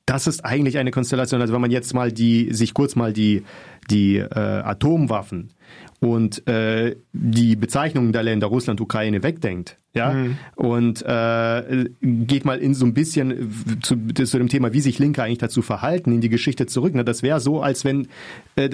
das 0.07 0.26
ist 0.26 0.45
eigentlich 0.45 0.78
eine 0.78 0.93
Konstellation. 0.93 1.40
Also 1.40 1.52
wenn 1.52 1.61
man 1.61 1.71
jetzt 1.71 1.93
mal 1.93 2.12
die, 2.12 2.52
sich 2.52 2.75
kurz 2.75 2.95
mal 2.95 3.12
die, 3.12 3.43
die 3.90 4.19
äh, 4.19 4.28
Atomwaffen 4.31 5.52
und 6.00 6.47
äh, 6.47 6.97
die 7.12 7.57
Bezeichnungen 7.57 8.12
der 8.12 8.23
Länder 8.23 8.47
Russland, 8.47 8.81
Ukraine 8.81 9.23
wegdenkt, 9.23 9.78
ja, 9.97 10.12
mhm. 10.12 10.37
und 10.57 11.03
äh, 11.07 11.87
geht 12.00 12.45
mal 12.45 12.59
in 12.59 12.75
so 12.75 12.85
ein 12.85 12.95
bisschen 12.95 13.50
zu, 13.83 13.97
zu 13.97 14.38
dem 14.38 14.49
Thema, 14.49 14.73
wie 14.73 14.81
sich 14.81 14.99
Linke 14.99 15.23
eigentlich 15.23 15.38
dazu 15.38 15.62
verhalten, 15.62 16.12
in 16.12 16.21
die 16.21 16.29
Geschichte 16.29 16.67
zurück. 16.67 16.95
Ne? 16.95 17.05
Das 17.05 17.23
wäre 17.23 17.41
so, 17.41 17.62
als 17.62 17.85
wenn 17.85 18.09
äh, 18.57 18.71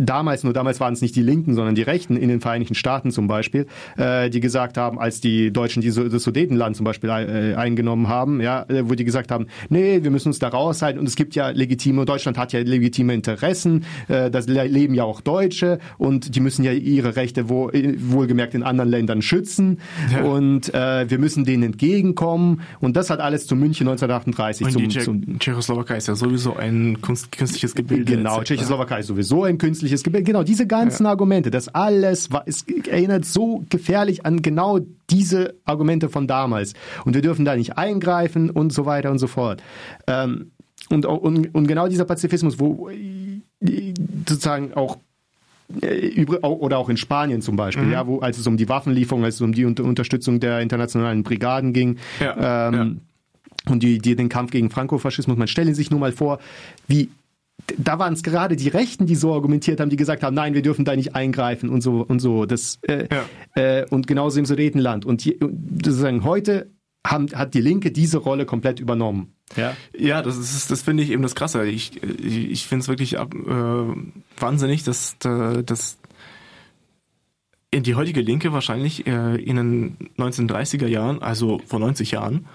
damals, 0.00 0.44
nur 0.44 0.52
damals 0.52 0.80
waren 0.80 0.94
es 0.94 1.02
nicht 1.02 1.14
die 1.14 1.22
Linken, 1.22 1.54
sondern 1.54 1.74
die 1.74 1.82
Rechten 1.82 2.16
in 2.16 2.28
den 2.28 2.40
Vereinigten 2.40 2.74
Staaten 2.74 3.10
zum 3.10 3.28
Beispiel, 3.28 3.66
äh, 3.96 4.30
die 4.30 4.40
gesagt 4.40 4.78
haben, 4.78 4.98
als 4.98 5.20
die 5.20 5.52
Deutschen 5.52 5.82
die, 5.82 5.90
das 5.90 6.22
Sudetenland 6.22 6.76
zum 6.76 6.84
Beispiel 6.84 7.10
äh, 7.10 7.54
eingenommen 7.54 8.08
haben, 8.08 8.40
ja, 8.40 8.64
äh, 8.68 8.88
wo 8.88 8.94
die 8.94 9.04
gesagt 9.04 9.30
haben, 9.30 9.46
nee, 9.68 10.02
wir 10.02 10.10
müssen 10.10 10.28
uns 10.28 10.38
da 10.38 10.48
raushalten 10.48 10.98
und 10.98 11.06
es 11.06 11.16
gibt 11.16 11.34
ja 11.34 11.50
legitime, 11.50 12.04
Deutschland 12.04 12.38
hat 12.38 12.52
ja 12.52 12.60
legitime 12.60 13.14
Interessen, 13.14 13.84
äh, 14.08 14.30
das 14.30 14.46
leben 14.46 14.94
ja 14.94 15.04
auch 15.04 15.20
Deutsche 15.20 15.78
und 15.98 16.34
die 16.34 16.40
müssen 16.40 16.64
ja 16.64 16.72
ihre 16.72 17.16
Rechte 17.16 17.48
wo, 17.48 17.70
wohlgemerkt 17.72 18.54
in 18.54 18.62
anderen 18.62 18.90
Ländern 18.90 19.22
schützen 19.22 19.78
ja. 20.12 20.22
und 20.22 20.61
und 20.62 20.74
äh, 20.74 21.10
wir 21.10 21.18
müssen 21.18 21.44
denen 21.44 21.62
entgegenkommen. 21.62 22.62
Und 22.80 22.96
das 22.96 23.10
hat 23.10 23.20
alles 23.20 23.46
zu 23.46 23.56
München 23.56 23.88
1938 23.88 24.66
und 24.66 24.72
zum, 24.72 24.88
die 24.88 24.98
zum 24.98 25.38
Tschechoslowakei 25.38 25.96
ist 25.96 26.08
ja 26.08 26.14
sowieso 26.14 26.56
ein 26.56 27.00
künstliches 27.00 27.74
Gebilde. 27.74 28.16
Genau, 28.16 28.42
Tschechoslowakei 28.42 29.00
ist 29.00 29.08
sowieso 29.08 29.44
ein 29.44 29.58
künstliches 29.58 30.02
Gebilde. 30.02 30.24
Genau, 30.24 30.42
diese 30.42 30.66
ganzen 30.66 31.04
ja. 31.04 31.10
Argumente, 31.10 31.50
das 31.50 31.68
alles 31.68 32.30
war, 32.30 32.44
es 32.46 32.64
erinnert 32.88 33.24
so 33.24 33.64
gefährlich 33.68 34.24
an 34.24 34.42
genau 34.42 34.80
diese 35.10 35.54
Argumente 35.64 36.08
von 36.08 36.26
damals. 36.26 36.74
Und 37.04 37.14
wir 37.14 37.22
dürfen 37.22 37.44
da 37.44 37.56
nicht 37.56 37.76
eingreifen 37.76 38.50
und 38.50 38.72
so 38.72 38.86
weiter 38.86 39.10
und 39.10 39.18
so 39.18 39.26
fort. 39.26 39.62
Ähm, 40.06 40.52
und, 40.90 41.06
und, 41.06 41.54
und 41.54 41.66
genau 41.66 41.88
dieser 41.88 42.04
Pazifismus, 42.04 42.58
wo 42.58 42.90
sozusagen 44.28 44.74
auch 44.74 44.96
äh, 44.96 45.11
oder 46.42 46.78
auch 46.78 46.88
in 46.88 46.96
Spanien 46.96 47.42
zum 47.42 47.56
Beispiel, 47.56 47.84
mhm. 47.84 47.92
ja, 47.92 48.06
wo 48.06 48.20
als 48.20 48.38
es 48.38 48.46
um 48.46 48.56
die 48.56 48.68
Waffenlieferung, 48.68 49.24
als 49.24 49.36
es 49.36 49.40
um 49.40 49.52
die 49.52 49.64
Unterstützung 49.64 50.40
der 50.40 50.60
internationalen 50.60 51.22
Brigaden 51.22 51.72
ging. 51.72 51.98
Ja, 52.20 52.68
ähm, 52.68 52.74
ja. 52.74 53.70
Und 53.70 53.82
die, 53.82 53.98
die, 53.98 54.16
den 54.16 54.28
Kampf 54.28 54.50
gegen 54.50 54.70
Frankofaschismus. 54.70 55.36
Man 55.36 55.46
stelle 55.46 55.74
sich 55.74 55.90
nur 55.90 56.00
mal 56.00 56.10
vor, 56.10 56.40
wie 56.88 57.10
da 57.78 57.98
waren 57.98 58.12
es 58.12 58.22
gerade 58.22 58.56
die 58.56 58.68
Rechten, 58.68 59.06
die 59.06 59.14
so 59.14 59.32
argumentiert 59.32 59.80
haben, 59.80 59.90
die 59.90 59.96
gesagt 59.96 60.22
haben, 60.22 60.34
nein, 60.34 60.54
wir 60.54 60.62
dürfen 60.62 60.84
da 60.84 60.96
nicht 60.96 61.14
eingreifen 61.14 61.68
und 61.68 61.80
so 61.80 62.04
und 62.06 62.18
so. 62.18 62.44
Das 62.44 62.78
äh, 62.82 63.06
ja. 63.10 63.24
äh, 63.54 63.86
und 63.88 64.06
genauso 64.06 64.38
im 64.38 64.46
Sudetenland. 64.46 65.04
Und 65.04 65.24
die, 65.24 65.38
sozusagen 65.38 66.24
heute 66.24 66.70
haben, 67.06 67.28
hat 67.34 67.54
die 67.54 67.60
Linke 67.60 67.92
diese 67.92 68.18
Rolle 68.18 68.46
komplett 68.46 68.80
übernommen. 68.80 69.34
Ja, 69.56 69.76
ja 69.96 70.22
das 70.22 70.36
ist 70.38 70.70
das 70.70 70.82
finde 70.82 71.02
ich 71.02 71.10
eben 71.10 71.22
das 71.22 71.34
Krasse. 71.34 71.66
Ich, 71.66 72.02
ich, 72.02 72.66
finde 72.66 72.82
es 72.82 72.88
wirklich 72.88 73.14
äh, 73.14 73.26
wahnsinnig, 74.38 74.84
dass, 74.84 75.16
dass 75.18 75.98
die 77.72 77.94
heutige 77.94 78.20
Linke 78.20 78.52
wahrscheinlich 78.52 79.06
äh, 79.06 79.36
in 79.36 79.56
den 79.56 79.96
1930er 80.18 80.86
Jahren, 80.86 81.22
also 81.22 81.60
vor 81.66 81.78
90 81.80 82.10
Jahren, 82.10 82.46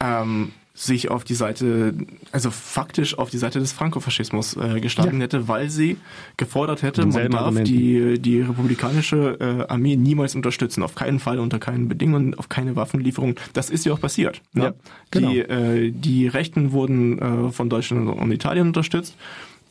ähm, 0.00 0.52
sich 0.72 1.10
auf 1.10 1.24
die 1.24 1.34
Seite, 1.34 1.94
also 2.32 2.50
faktisch 2.50 3.18
auf 3.18 3.28
die 3.28 3.38
Seite 3.38 3.58
des 3.58 3.72
Frankofaschismus 3.72 4.56
äh, 4.56 4.80
gestanden 4.80 5.18
ja. 5.18 5.24
hätte, 5.24 5.48
weil 5.48 5.68
sie 5.68 5.96
gefordert 6.36 6.82
hätte, 6.82 7.04
man 7.06 7.30
darf 7.30 7.62
die, 7.64 8.18
die 8.18 8.40
republikanische 8.40 9.36
äh, 9.40 9.70
Armee 9.70 9.96
niemals 9.96 10.34
unterstützen, 10.34 10.82
auf 10.82 10.94
keinen 10.94 11.18
Fall, 11.18 11.38
unter 11.38 11.58
keinen 11.58 11.88
Bedingungen, 11.88 12.34
auf 12.34 12.48
keine 12.48 12.76
Waffenlieferung. 12.76 13.34
Das 13.52 13.68
ist 13.68 13.84
ja 13.84 13.92
auch 13.92 14.00
passiert. 14.00 14.42
Ne? 14.52 14.64
Ja, 14.64 14.74
genau. 15.10 15.30
die, 15.30 15.38
äh, 15.40 15.90
die 15.90 16.28
Rechten 16.28 16.72
wurden 16.72 17.18
äh, 17.18 17.50
von 17.50 17.68
Deutschland 17.68 18.08
und 18.08 18.32
Italien 18.32 18.68
unterstützt, 18.68 19.16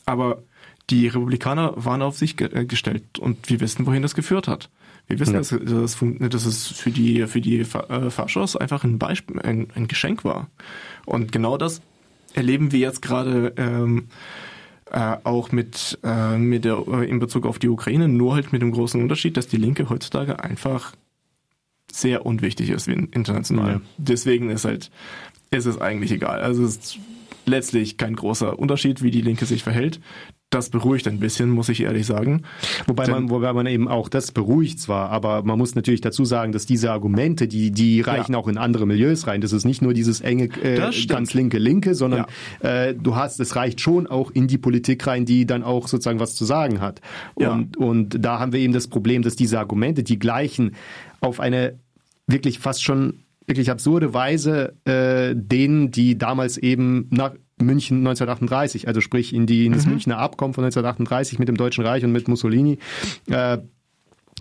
aber 0.04 0.42
die 0.90 1.06
Republikaner 1.06 1.72
waren 1.76 2.02
auf 2.02 2.16
sich 2.16 2.36
ge 2.36 2.50
äh, 2.52 2.64
gestellt 2.66 3.18
und 3.18 3.48
wir 3.48 3.60
wissen, 3.60 3.86
wohin 3.86 4.02
das 4.02 4.14
geführt 4.14 4.48
hat. 4.48 4.68
Wir 5.10 5.18
wissen, 5.18 5.34
ja. 5.34 5.40
dass, 5.40 5.48
dass, 5.48 5.98
dass 6.30 6.46
es 6.46 6.68
für 6.68 6.90
die, 6.90 7.26
für 7.26 7.40
die 7.40 7.58
äh, 7.58 8.10
Faschos 8.10 8.54
einfach 8.54 8.84
ein 8.84 8.98
Beispiel, 8.98 9.40
ein, 9.40 9.66
ein 9.74 9.88
Geschenk 9.88 10.24
war. 10.24 10.48
Und 11.04 11.32
genau 11.32 11.56
das 11.56 11.82
erleben 12.32 12.70
wir 12.70 12.78
jetzt 12.78 13.02
gerade 13.02 13.52
ähm, 13.56 14.06
äh, 14.88 15.16
auch 15.24 15.50
mit, 15.50 15.98
äh, 16.04 16.38
mit 16.38 16.64
der, 16.64 16.84
äh, 16.86 17.10
in 17.10 17.18
Bezug 17.18 17.44
auf 17.44 17.58
die 17.58 17.68
Ukraine, 17.68 18.06
nur 18.06 18.34
halt 18.34 18.52
mit 18.52 18.62
dem 18.62 18.70
großen 18.70 19.02
Unterschied, 19.02 19.36
dass 19.36 19.48
die 19.48 19.56
Linke 19.56 19.90
heutzutage 19.90 20.44
einfach 20.44 20.92
sehr 21.90 22.24
unwichtig 22.24 22.70
ist 22.70 22.86
international. 22.86 23.72
Ja. 23.72 23.80
Deswegen 23.98 24.48
ist 24.50 24.64
halt, 24.64 24.92
ist 25.50 25.66
es 25.66 25.80
eigentlich 25.80 26.12
egal. 26.12 26.40
Also 26.40 26.62
es 26.62 26.76
ist 26.76 26.98
letztlich 27.46 27.96
kein 27.96 28.14
großer 28.14 28.60
Unterschied, 28.60 29.02
wie 29.02 29.10
die 29.10 29.22
Linke 29.22 29.44
sich 29.44 29.64
verhält 29.64 29.98
das 30.50 30.68
beruhigt 30.68 31.06
ein 31.06 31.20
bisschen, 31.20 31.48
muss 31.48 31.68
ich 31.68 31.80
ehrlich 31.80 32.06
sagen. 32.06 32.42
Wobei 32.88 33.06
man, 33.06 33.30
wobei 33.30 33.52
man 33.52 33.66
eben 33.66 33.86
auch 33.86 34.08
das 34.08 34.32
beruhigt 34.32 34.80
zwar, 34.80 35.10
aber 35.10 35.44
man 35.44 35.56
muss 35.56 35.76
natürlich 35.76 36.00
dazu 36.00 36.24
sagen, 36.24 36.50
dass 36.50 36.66
diese 36.66 36.90
Argumente, 36.90 37.46
die, 37.46 37.70
die 37.70 38.00
reichen 38.00 38.32
ja. 38.32 38.38
auch 38.38 38.48
in 38.48 38.58
andere 38.58 38.84
Milieus 38.84 39.28
rein. 39.28 39.40
Das 39.40 39.52
ist 39.52 39.64
nicht 39.64 39.80
nur 39.80 39.94
dieses 39.94 40.20
enge, 40.20 40.44
äh, 40.62 40.90
ganz 41.06 41.34
linke 41.34 41.58
Linke, 41.58 41.94
sondern 41.94 42.26
ja. 42.62 42.86
äh, 42.86 42.94
du 42.94 43.14
hast, 43.14 43.38
es 43.38 43.54
reicht 43.54 43.80
schon 43.80 44.08
auch 44.08 44.32
in 44.32 44.48
die 44.48 44.58
Politik 44.58 45.06
rein, 45.06 45.24
die 45.24 45.46
dann 45.46 45.62
auch 45.62 45.86
sozusagen 45.86 46.18
was 46.18 46.34
zu 46.34 46.44
sagen 46.44 46.80
hat. 46.80 47.00
Und, 47.34 47.44
ja. 47.44 47.86
und 47.86 48.24
da 48.24 48.40
haben 48.40 48.52
wir 48.52 48.58
eben 48.58 48.72
das 48.72 48.88
Problem, 48.88 49.22
dass 49.22 49.36
diese 49.36 49.60
Argumente, 49.60 50.02
die 50.02 50.18
gleichen 50.18 50.74
auf 51.20 51.38
eine 51.38 51.78
wirklich 52.26 52.58
fast 52.58 52.82
schon 52.82 53.20
wirklich 53.46 53.70
absurde 53.70 54.14
Weise 54.14 54.74
äh, 54.84 55.34
denen, 55.36 55.90
die 55.90 56.18
damals 56.18 56.58
eben 56.58 57.06
nach 57.10 57.34
München 57.60 57.98
1938, 57.98 58.88
also 58.88 59.00
sprich 59.00 59.34
in, 59.34 59.46
die, 59.46 59.66
in 59.66 59.72
das 59.72 59.84
mhm. 59.84 59.92
Münchner 59.92 60.18
Abkommen 60.18 60.54
von 60.54 60.64
1938 60.64 61.38
mit 61.38 61.48
dem 61.48 61.56
Deutschen 61.56 61.84
Reich 61.84 62.04
und 62.04 62.12
mit 62.12 62.28
Mussolini, 62.28 62.78
äh, 63.28 63.58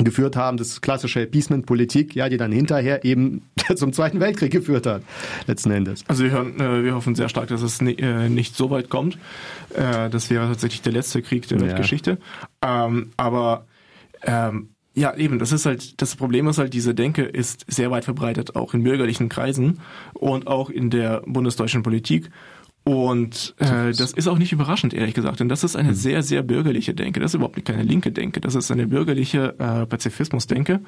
geführt 0.04 0.36
haben, 0.36 0.58
das 0.58 0.82
klassische 0.82 1.22
Appeasement-Politik, 1.22 2.16
ja, 2.16 2.30
die 2.30 2.38
dann 2.38 2.52
hinterher 2.52 3.04
eben 3.04 3.44
zum 3.76 3.94
Zweiten 3.94 4.20
Weltkrieg 4.20 4.52
geführt 4.52 4.86
hat, 4.86 5.04
letzten 5.46 5.72
Endes. 5.72 6.04
Also 6.08 6.24
wir, 6.24 6.32
hören, 6.32 6.60
äh, 6.60 6.84
wir 6.84 6.96
hoffen 6.96 7.16
sehr 7.16 7.30
stark, 7.30 7.50
dass 7.50 7.62
es 7.62 7.82
ni 7.82 7.94
äh, 7.94 8.30
nicht 8.30 8.56
so 8.56 8.70
weit 8.70 8.90
kommt. 8.90 9.18
Äh, 9.76 10.10
das 10.10 10.30
wäre 10.30 10.48
tatsächlich 10.48 10.82
der 10.82 10.94
letzte 10.94 11.22
Krieg 11.22 11.48
der 11.48 11.60
ja. 11.60 11.68
Weltgeschichte. 11.68 12.18
Ähm, 12.62 13.12
aber 13.18 13.66
ähm, 14.24 14.70
Ja, 14.96 15.16
eben, 15.16 15.40
das 15.40 15.52
ist 15.52 15.66
halt, 15.66 16.02
das 16.02 16.16
Problem 16.16 16.48
ist 16.48 16.58
halt, 16.58 16.74
diese 16.74 16.96
Denke 16.96 17.24
ist 17.24 17.66
sehr 17.68 17.92
weit 17.92 18.06
verbreitet, 18.06 18.56
auch 18.56 18.74
in 18.74 18.84
bürgerlichen 18.84 19.30
Kreisen 19.30 19.80
und 20.14 20.48
auch 20.48 20.70
in 20.70 20.90
der 20.90 21.22
bundesdeutschen 21.26 21.84
Politik. 21.84 22.30
Und 22.90 23.54
äh, 23.60 23.92
das 23.94 24.14
ist 24.14 24.28
auch 24.28 24.40
nicht 24.40 24.52
überraschend, 24.52 24.96
ehrlich 24.96 25.14
gesagt, 25.14 25.40
denn 25.40 25.48
das 25.48 25.64
ist 25.64 25.76
eine 25.76 25.94
sehr, 25.94 26.24
sehr 26.24 26.42
bürgerliche 26.42 26.96
Denke. 26.96 27.20
Das 27.20 27.32
ist 27.32 27.36
überhaupt 27.36 27.64
keine 27.64 27.84
linke 27.84 28.12
Denke, 28.12 28.42
das 28.42 28.56
ist 28.56 28.72
eine 28.72 28.88
bürgerliche 28.88 29.54
äh, 29.60 29.86
Pazifismusdenke 29.86 30.80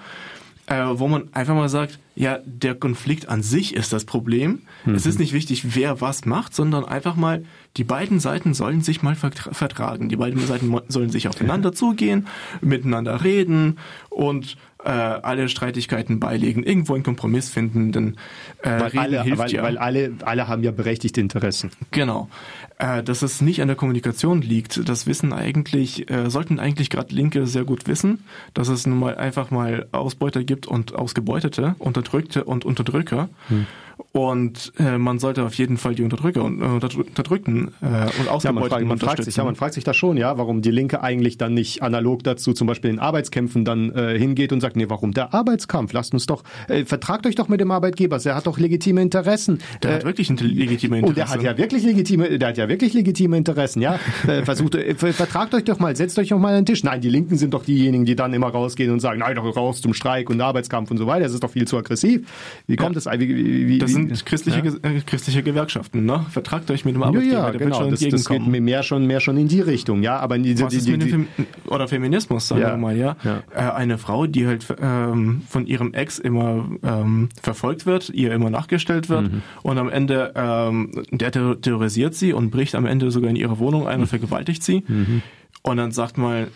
äh, 0.72 1.00
wo 1.00 1.08
man 1.08 1.34
einfach 1.34 1.54
mal 1.54 1.68
sagt, 1.70 2.00
ja, 2.16 2.40
der 2.46 2.76
Konflikt 2.76 3.28
an 3.28 3.42
sich 3.42 3.76
ist 3.76 3.92
das 3.92 4.06
Problem. 4.06 4.62
Mhm. 4.86 4.96
Es 4.96 5.06
ist 5.06 5.20
nicht 5.20 5.34
wichtig, 5.34 5.76
wer 5.76 6.00
was 6.00 6.26
macht, 6.26 6.56
sondern 6.56 6.86
einfach 6.86 7.16
mal, 7.16 7.44
die 7.78 7.84
beiden 7.84 8.20
Seiten 8.20 8.54
sollen 8.54 8.82
sich 8.82 9.02
mal 9.02 9.16
vertragen. 9.16 10.08
Die 10.08 10.16
beiden 10.16 10.40
Seiten 10.46 10.74
sollen 10.88 11.10
sich 11.10 11.28
aufeinander 11.28 11.74
zugehen, 11.74 12.28
miteinander 12.62 13.24
reden 13.24 13.80
und 14.10 14.56
äh, 14.84 14.90
alle 14.90 15.50
Streitigkeiten 15.50 16.20
beilegen, 16.20 16.64
irgendwo 16.64 16.96
einen 16.96 17.04
Kompromiss 17.04 17.50
finden, 17.50 17.92
denn 17.92 18.18
äh, 18.62 18.70
weil, 18.70 18.82
Reden 18.84 18.98
alle, 19.00 19.24
hilft 19.24 19.40
weil, 19.40 19.52
ja. 19.52 19.64
weil 19.64 19.78
alle, 19.78 20.14
alle 20.24 20.48
haben 20.48 20.64
ja 20.64 20.72
berechtigte 20.72 21.22
Interessen. 21.22 21.72
Genau. 21.92 22.30
Äh, 22.78 23.04
dass 23.04 23.22
es 23.22 23.42
nicht 23.42 23.62
an 23.62 23.68
der 23.68 23.78
Kommunikation 23.78 24.42
liegt, 24.42 24.88
das 24.90 25.06
wissen 25.06 25.34
eigentlich, 25.34 26.10
äh, 26.10 26.30
sollten 26.30 26.60
eigentlich 26.60 26.90
gerade 26.90 27.14
Linke 27.14 27.46
sehr 27.46 27.64
gut 27.64 27.88
wissen, 27.88 28.24
dass 28.54 28.70
es 28.70 28.88
nun 28.88 29.00
mal 29.00 29.16
einfach 29.16 29.52
mal 29.52 29.88
Ausbeuter 29.92 30.44
gibt 30.44 30.66
und 30.68 30.96
Ausgebeutete, 30.96 31.76
Unterdrückte 31.78 32.44
und 32.44 32.66
Unterdrücker. 32.66 33.30
Hm. 33.50 33.68
Und 34.14 34.74
äh, 34.78 34.98
man 34.98 35.20
sollte 35.20 35.46
auf 35.46 35.54
jeden 35.54 35.78
Fall 35.78 35.96
die 35.96 36.04
Unterdrücker 36.04 36.44
und 36.44 36.62
äh, 36.62 36.66
Unterdrückten 36.66 37.70
äh, 37.82 38.10
und 38.20 38.28
Ausgebeuteten 38.28 38.44
ja, 38.44 38.52
man, 38.52 38.70
fragt, 38.70 38.86
man 38.86 39.00
fragt 39.00 39.24
sich, 39.24 39.38
ja, 39.38 39.46
man 39.46 39.56
fragt 39.56 39.74
sich 39.74 39.86
da 39.86 39.94
schon, 39.94 40.18
ja, 40.18 40.38
warum 40.38 40.62
die 40.62 40.72
Linke 40.72 41.02
eigentlich 41.02 41.38
dann 41.38 41.54
nicht 41.54 41.82
analog 41.82 42.22
dazu 42.24 42.52
zum 42.52 42.68
Beispiel 42.68 42.90
in 42.90 43.00
Arbeitskämpfen 43.00 43.64
dann 43.64 43.90
äh, 43.96 44.20
hingeht 44.20 44.52
und 44.52 44.60
sagt, 44.60 44.76
nee, 44.76 44.90
warum 44.90 45.14
der 45.14 45.34
Arbeitskampf? 45.34 45.94
Lasst 45.94 46.14
uns 46.14 46.26
doch, 46.26 46.44
äh, 46.68 46.84
vertragt 46.84 47.26
euch 47.26 47.36
doch 47.36 47.48
mit 47.48 47.62
dem 47.62 47.72
Arbeitgeber, 47.72 48.18
der 48.18 48.36
hat 48.36 48.48
doch 48.48 48.60
legitime 48.60 49.02
Interessen. 49.02 49.60
Der 49.82 49.92
äh, 49.92 49.94
hat 49.96 50.04
wirklich 50.04 50.28
legitime 50.28 51.00
Interessen. 51.00 51.08
Und 51.08 51.18
der 51.18 51.30
hat 51.30 51.42
ja 51.42 51.58
wirklich 51.58 51.84
legitime, 51.84 52.38
der 52.38 52.50
hat 52.50 52.58
ja 52.58 52.68
wirklich 52.68 52.94
legitime 52.94 53.38
Interessen, 53.38 53.82
ja. 53.82 54.00
Äh, 54.28 54.44
versucht, 54.44 54.76
äh, 54.76 54.94
vertragt 54.96 55.54
euch 55.56 55.64
doch 55.64 55.80
mal, 55.80 55.96
setzt 55.96 56.18
euch 56.20 56.30
doch 56.30 56.38
mal 56.38 56.50
an 56.50 56.62
den 56.62 56.66
Tisch. 56.68 56.84
Nein, 56.84 57.02
die 57.02 57.10
Linken 57.10 57.38
sind 57.38 57.54
doch 57.54 57.66
diejenigen, 57.66 58.06
die 58.06 58.16
dann 58.16 58.34
immer 58.34 58.50
rausgehen 58.50 58.92
und 58.92 59.00
sagen, 59.00 59.20
nein, 59.20 59.36
doch 59.36 59.56
raus 59.56 59.82
zum 59.82 59.94
Streik 59.94 60.30
und 60.30 60.40
Arbeitskampf 60.40 60.92
und 60.92 60.98
so 60.98 61.08
weiter. 61.08 61.24
Das 61.24 61.34
ist 61.34 61.44
doch 61.44 61.50
viel 61.50 61.68
zu 61.68 61.78
aggressiv. 61.78 62.28
Wie 62.68 62.76
kommt 62.76 62.96
ja. 62.96 63.02
das? 63.02 63.20
Wie, 63.20 63.28
wie, 63.30 63.68
wie, 63.68 63.78
das 63.80 64.01
sind 64.08 64.26
christliche, 64.26 64.64
ja? 64.64 64.90
äh, 64.90 65.02
christliche 65.02 65.44
Gewerkschaften, 65.44 66.06
ne? 66.06 66.26
Vertragt 66.30 66.70
euch 66.72 66.86
mit 66.86 66.96
dem 66.96 67.04
Arbeitgeber, 67.04 67.34
ja, 67.34 67.52
ja, 67.52 67.58
genau. 67.58 67.90
das, 67.90 68.00
das 68.00 68.26
geht 68.26 68.48
mehr 68.48 68.84
schon, 68.84 69.08
mehr 69.08 69.20
schon 69.20 69.38
in 69.38 69.48
die 69.48 69.62
Richtung, 69.62 70.04
ja. 70.04 70.18
Aber 70.18 70.38
die, 70.38 70.60
Was 70.60 70.74
die, 70.74 70.98
die, 70.98 70.98
die, 70.98 71.28
oder 71.68 71.88
Feminismus, 71.88 72.48
sagen 72.48 72.62
wir 72.62 72.78
mal, 72.78 72.98
ja. 72.98 73.16
Äh, 73.24 73.60
eine 73.60 73.98
Frau, 73.98 74.28
die 74.28 74.48
halt 74.48 74.66
ähm, 74.82 75.42
von 75.48 75.68
ihrem 75.68 75.94
Ex 75.94 76.20
immer 76.20 76.70
ähm, 76.84 77.30
verfolgt 77.42 77.86
wird, 77.86 78.10
ihr 78.10 78.34
immer 78.34 78.50
nachgestellt 78.50 79.10
wird 79.10 79.32
mhm. 79.32 79.42
und 79.64 79.78
am 79.78 79.90
Ende 79.90 80.34
ähm, 80.36 81.04
der 81.12 81.32
terrorisiert 81.32 82.16
sie 82.16 82.34
und 82.34 82.52
bricht 82.52 82.76
am 82.76 82.86
Ende 82.86 83.12
sogar 83.12 83.30
in 83.30 83.36
ihre 83.36 83.60
Wohnung 83.60 83.88
ein 83.88 83.96
und 83.96 84.02
mhm. 84.02 84.08
vergewaltigt 84.08 84.64
sie. 84.64 84.84
Mhm. 84.88 85.22
Und 85.64 85.78
dann 85.78 85.92
sagt 85.92 86.18
mal, 86.18 86.48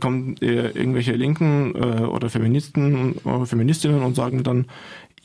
kommen 0.00 0.36
äh, 0.40 0.68
irgendwelche 0.68 1.12
Linken 1.12 1.74
äh, 1.74 2.02
oder 2.02 2.28
Feministen 2.30 3.14
oder 3.24 3.42
äh, 3.42 3.46
Feministinnen 3.46 4.02
und 4.02 4.14
sagen 4.14 4.42
dann, 4.42 4.66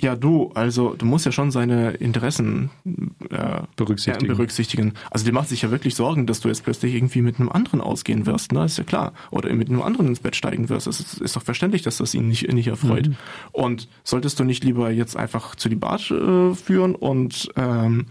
ja 0.01 0.15
du, 0.15 0.51
also 0.53 0.93
du 0.93 1.05
musst 1.05 1.25
ja 1.25 1.31
schon 1.31 1.51
seine 1.51 1.91
Interessen 1.91 2.69
äh, 3.29 3.61
berücksichtigen. 3.75 4.27
berücksichtigen. 4.27 4.93
Also 5.11 5.25
die 5.25 5.31
macht 5.31 5.49
sich 5.49 5.61
ja 5.61 5.71
wirklich 5.71 5.95
Sorgen, 5.95 6.25
dass 6.25 6.39
du 6.39 6.47
jetzt 6.47 6.63
plötzlich 6.63 6.95
irgendwie 6.95 7.21
mit 7.21 7.39
einem 7.39 7.49
anderen 7.49 7.81
ausgehen 7.81 8.25
wirst, 8.25 8.51
ne? 8.51 8.65
Ist 8.65 8.77
ja 8.77 8.83
klar. 8.83 9.13
Oder 9.31 9.53
mit 9.53 9.69
einem 9.69 9.81
anderen 9.81 10.07
ins 10.07 10.19
Bett 10.19 10.35
steigen 10.35 10.69
wirst. 10.69 10.87
Es 10.87 10.99
ist, 10.99 11.21
ist 11.21 11.35
doch 11.35 11.43
verständlich, 11.43 11.81
dass 11.81 11.97
das 11.97 12.13
ihn 12.13 12.27
nicht, 12.27 12.51
nicht 12.51 12.67
erfreut. 12.67 13.09
Mhm. 13.09 13.15
Und 13.51 13.87
solltest 14.03 14.39
du 14.39 14.43
nicht 14.43 14.63
lieber 14.63 14.89
jetzt 14.89 15.17
einfach 15.17 15.55
zu 15.55 15.69
die 15.69 15.75
Bart 15.75 16.09
äh, 16.11 16.53
führen 16.55 16.95
und 16.95 17.49
ähm, 17.55 18.05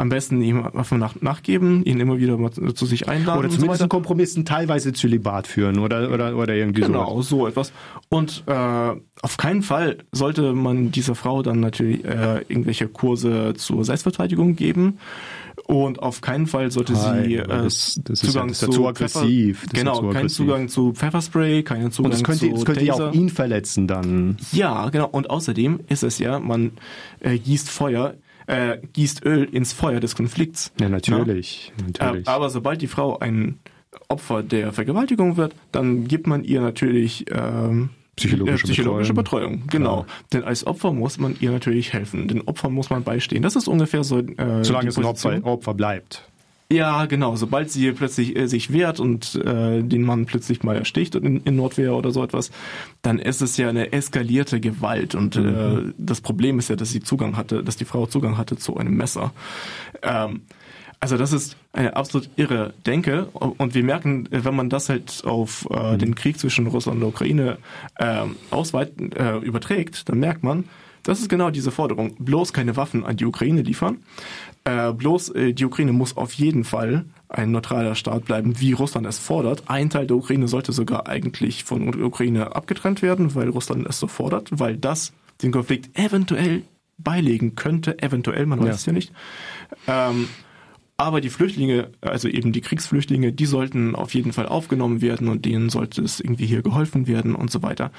am 0.00 0.08
besten 0.08 0.40
ihm 0.40 0.64
einfach 0.64 0.96
nach, 0.96 1.20
nachgeben, 1.20 1.84
ihn 1.84 2.00
immer 2.00 2.16
wieder 2.16 2.38
mal 2.38 2.50
zu 2.50 2.86
sich 2.86 3.10
einladen. 3.10 3.38
Oder 3.38 3.50
zumindest 3.50 3.82
so 3.82 3.88
Kompromissen 3.88 4.46
teilweise 4.46 4.94
Zölibat 4.94 5.46
führen 5.46 5.78
oder, 5.78 6.10
oder, 6.10 6.34
oder 6.36 6.54
irgendwie 6.54 6.80
genau, 6.80 7.04
so. 7.04 7.04
Genau, 7.04 7.22
so 7.22 7.46
etwas. 7.46 7.72
Und 8.08 8.44
äh, 8.46 8.92
auf 9.20 9.36
keinen 9.36 9.60
Fall 9.60 9.98
sollte 10.10 10.54
man 10.54 10.90
dieser 10.90 11.14
Frau 11.14 11.42
dann 11.42 11.60
natürlich 11.60 12.02
äh, 12.06 12.38
irgendwelche 12.48 12.88
Kurse 12.88 13.52
zur 13.58 13.84
Selbstverteidigung 13.84 14.56
geben. 14.56 14.98
Und 15.66 15.98
auf 16.02 16.22
keinen 16.22 16.46
Fall 16.46 16.70
sollte 16.70 16.94
Hi, 16.94 17.28
sie 17.28 17.34
äh, 17.34 17.46
das, 17.46 18.00
das 18.02 18.20
Zugang 18.20 18.48
ist 18.48 18.62
ja, 18.62 18.68
das 18.68 18.74
zu, 18.74 18.82
zu 18.82 18.88
aggressiv. 18.88 19.66
Das 19.66 19.78
genau, 19.78 20.00
keinen 20.12 20.30
Zugang 20.30 20.68
zu 20.68 20.94
Pfefferspray, 20.94 21.62
keinen 21.62 21.92
Zugang 21.92 22.12
und 22.12 22.18
das 22.18 22.24
könnte, 22.24 22.46
zu 22.46 22.54
das 22.54 22.64
könnte 22.64 22.84
ja 22.86 22.94
auch 22.94 23.12
ihn 23.12 23.28
verletzen 23.28 23.86
dann. 23.86 24.38
Ja, 24.52 24.88
genau. 24.88 25.08
Und 25.10 25.28
außerdem 25.28 25.80
ist 25.88 26.04
es 26.04 26.18
ja, 26.18 26.38
man 26.40 26.72
äh, 27.20 27.36
gießt 27.36 27.68
Feuer 27.68 28.14
äh, 28.50 28.78
gießt 28.92 29.24
Öl 29.24 29.44
ins 29.44 29.72
Feuer 29.72 30.00
des 30.00 30.16
Konflikts. 30.16 30.72
Ja, 30.80 30.88
natürlich. 30.88 31.72
Ja? 31.78 31.86
natürlich. 31.86 32.26
Äh, 32.26 32.30
aber 32.30 32.50
sobald 32.50 32.82
die 32.82 32.88
Frau 32.88 33.18
ein 33.18 33.60
Opfer 34.08 34.42
der 34.42 34.72
Vergewaltigung 34.72 35.36
wird, 35.36 35.54
dann 35.72 36.08
gibt 36.08 36.26
man 36.26 36.42
ihr 36.42 36.60
natürlich 36.60 37.26
ähm, 37.30 37.90
psychologische, 38.16 38.66
äh, 38.66 38.70
psychologische 38.70 39.14
Betreuung. 39.14 39.60
Betreuung. 39.60 39.68
Genau. 39.70 40.00
Ja. 40.00 40.06
Denn 40.32 40.44
als 40.44 40.66
Opfer 40.66 40.92
muss 40.92 41.18
man 41.18 41.36
ihr 41.40 41.52
natürlich 41.52 41.92
helfen. 41.92 42.26
Den 42.28 42.42
Opfer 42.42 42.70
muss 42.70 42.90
man 42.90 43.04
beistehen. 43.04 43.42
Das 43.42 43.56
ist 43.56 43.68
ungefähr 43.68 44.02
so. 44.04 44.18
Äh, 44.18 44.64
Solange 44.64 44.88
es 44.88 44.98
ein 44.98 45.04
Opfer, 45.04 45.44
Opfer 45.44 45.74
bleibt. 45.74 46.28
Ja, 46.72 47.06
genau. 47.06 47.34
Sobald 47.34 47.70
sie 47.70 47.90
plötzlich 47.92 48.36
äh, 48.36 48.46
sich 48.46 48.72
wehrt 48.72 49.00
und 49.00 49.34
äh, 49.34 49.82
den 49.82 50.02
Mann 50.02 50.26
plötzlich 50.26 50.62
mal 50.62 50.76
ersticht 50.76 51.16
in, 51.16 51.42
in 51.42 51.56
Nordwehr 51.56 51.94
oder 51.94 52.12
so 52.12 52.22
etwas, 52.22 52.52
dann 53.02 53.18
ist 53.18 53.42
es 53.42 53.56
ja 53.56 53.68
eine 53.68 53.92
eskalierte 53.92 54.60
Gewalt. 54.60 55.16
Und 55.16 55.34
äh, 55.34 55.40
mhm. 55.40 55.88
äh, 55.88 55.92
das 55.98 56.20
Problem 56.20 56.60
ist 56.60 56.68
ja, 56.68 56.76
dass 56.76 56.90
sie 56.90 57.00
Zugang 57.00 57.36
hatte, 57.36 57.64
dass 57.64 57.76
die 57.76 57.84
Frau 57.84 58.06
Zugang 58.06 58.38
hatte 58.38 58.56
zu 58.56 58.76
einem 58.76 58.96
Messer. 58.96 59.32
Ähm, 60.02 60.42
also 61.00 61.16
das 61.16 61.32
ist 61.32 61.56
eine 61.72 61.96
absolut 61.96 62.28
irre 62.36 62.74
Denke 62.86 63.24
und 63.32 63.74
wir 63.74 63.82
merken, 63.82 64.28
wenn 64.30 64.54
man 64.54 64.68
das 64.68 64.90
halt 64.90 65.22
auf 65.24 65.66
äh, 65.70 65.94
mhm. 65.94 65.98
den 65.98 66.14
Krieg 66.14 66.38
zwischen 66.38 66.66
Russland 66.66 67.02
und 67.02 67.08
Ukraine 67.08 67.56
äh, 67.96 68.26
ausweit, 68.50 68.92
äh, 69.16 69.38
überträgt, 69.38 70.10
dann 70.10 70.20
merkt 70.20 70.44
man, 70.44 70.64
das 71.10 71.18
ist 71.18 71.28
genau 71.28 71.50
diese 71.50 71.72
Forderung. 71.72 72.14
Bloß 72.20 72.52
keine 72.52 72.76
Waffen 72.76 73.04
an 73.04 73.16
die 73.16 73.26
Ukraine 73.26 73.62
liefern. 73.62 73.98
Äh, 74.62 74.92
bloß 74.92 75.30
äh, 75.30 75.52
die 75.52 75.64
Ukraine 75.64 75.92
muss 75.92 76.16
auf 76.16 76.32
jeden 76.34 76.62
Fall 76.62 77.04
ein 77.28 77.50
neutraler 77.50 77.96
Staat 77.96 78.26
bleiben, 78.26 78.60
wie 78.60 78.74
Russland 78.74 79.08
es 79.08 79.18
fordert. 79.18 79.64
Ein 79.66 79.90
Teil 79.90 80.06
der 80.06 80.16
Ukraine 80.16 80.46
sollte 80.46 80.70
sogar 80.70 81.08
eigentlich 81.08 81.64
von 81.64 81.90
der 81.90 82.06
Ukraine 82.06 82.54
abgetrennt 82.54 83.02
werden, 83.02 83.34
weil 83.34 83.48
Russland 83.48 83.88
es 83.88 83.98
so 83.98 84.06
fordert, 84.06 84.50
weil 84.52 84.76
das 84.76 85.12
den 85.42 85.50
Konflikt 85.50 85.98
eventuell 85.98 86.62
beilegen 86.96 87.56
könnte, 87.56 88.00
eventuell, 88.00 88.46
man 88.46 88.60
weiß 88.60 88.66
ja. 88.68 88.74
es 88.74 88.86
ja 88.86 88.92
nicht. 88.92 89.12
Ähm, 89.88 90.28
aber 91.00 91.22
die 91.22 91.30
Flüchtlinge, 91.30 91.88
also 92.02 92.28
eben 92.28 92.52
die 92.52 92.60
Kriegsflüchtlinge, 92.60 93.32
die 93.32 93.46
sollten 93.46 93.94
auf 93.94 94.12
jeden 94.12 94.34
Fall 94.34 94.46
aufgenommen 94.46 95.00
werden 95.00 95.28
und 95.28 95.46
denen 95.46 95.70
sollte 95.70 96.02
es 96.02 96.20
irgendwie 96.20 96.44
hier 96.44 96.60
geholfen 96.60 97.06
werden 97.06 97.34
und 97.34 97.50
so 97.50 97.62
weiter. 97.62 97.90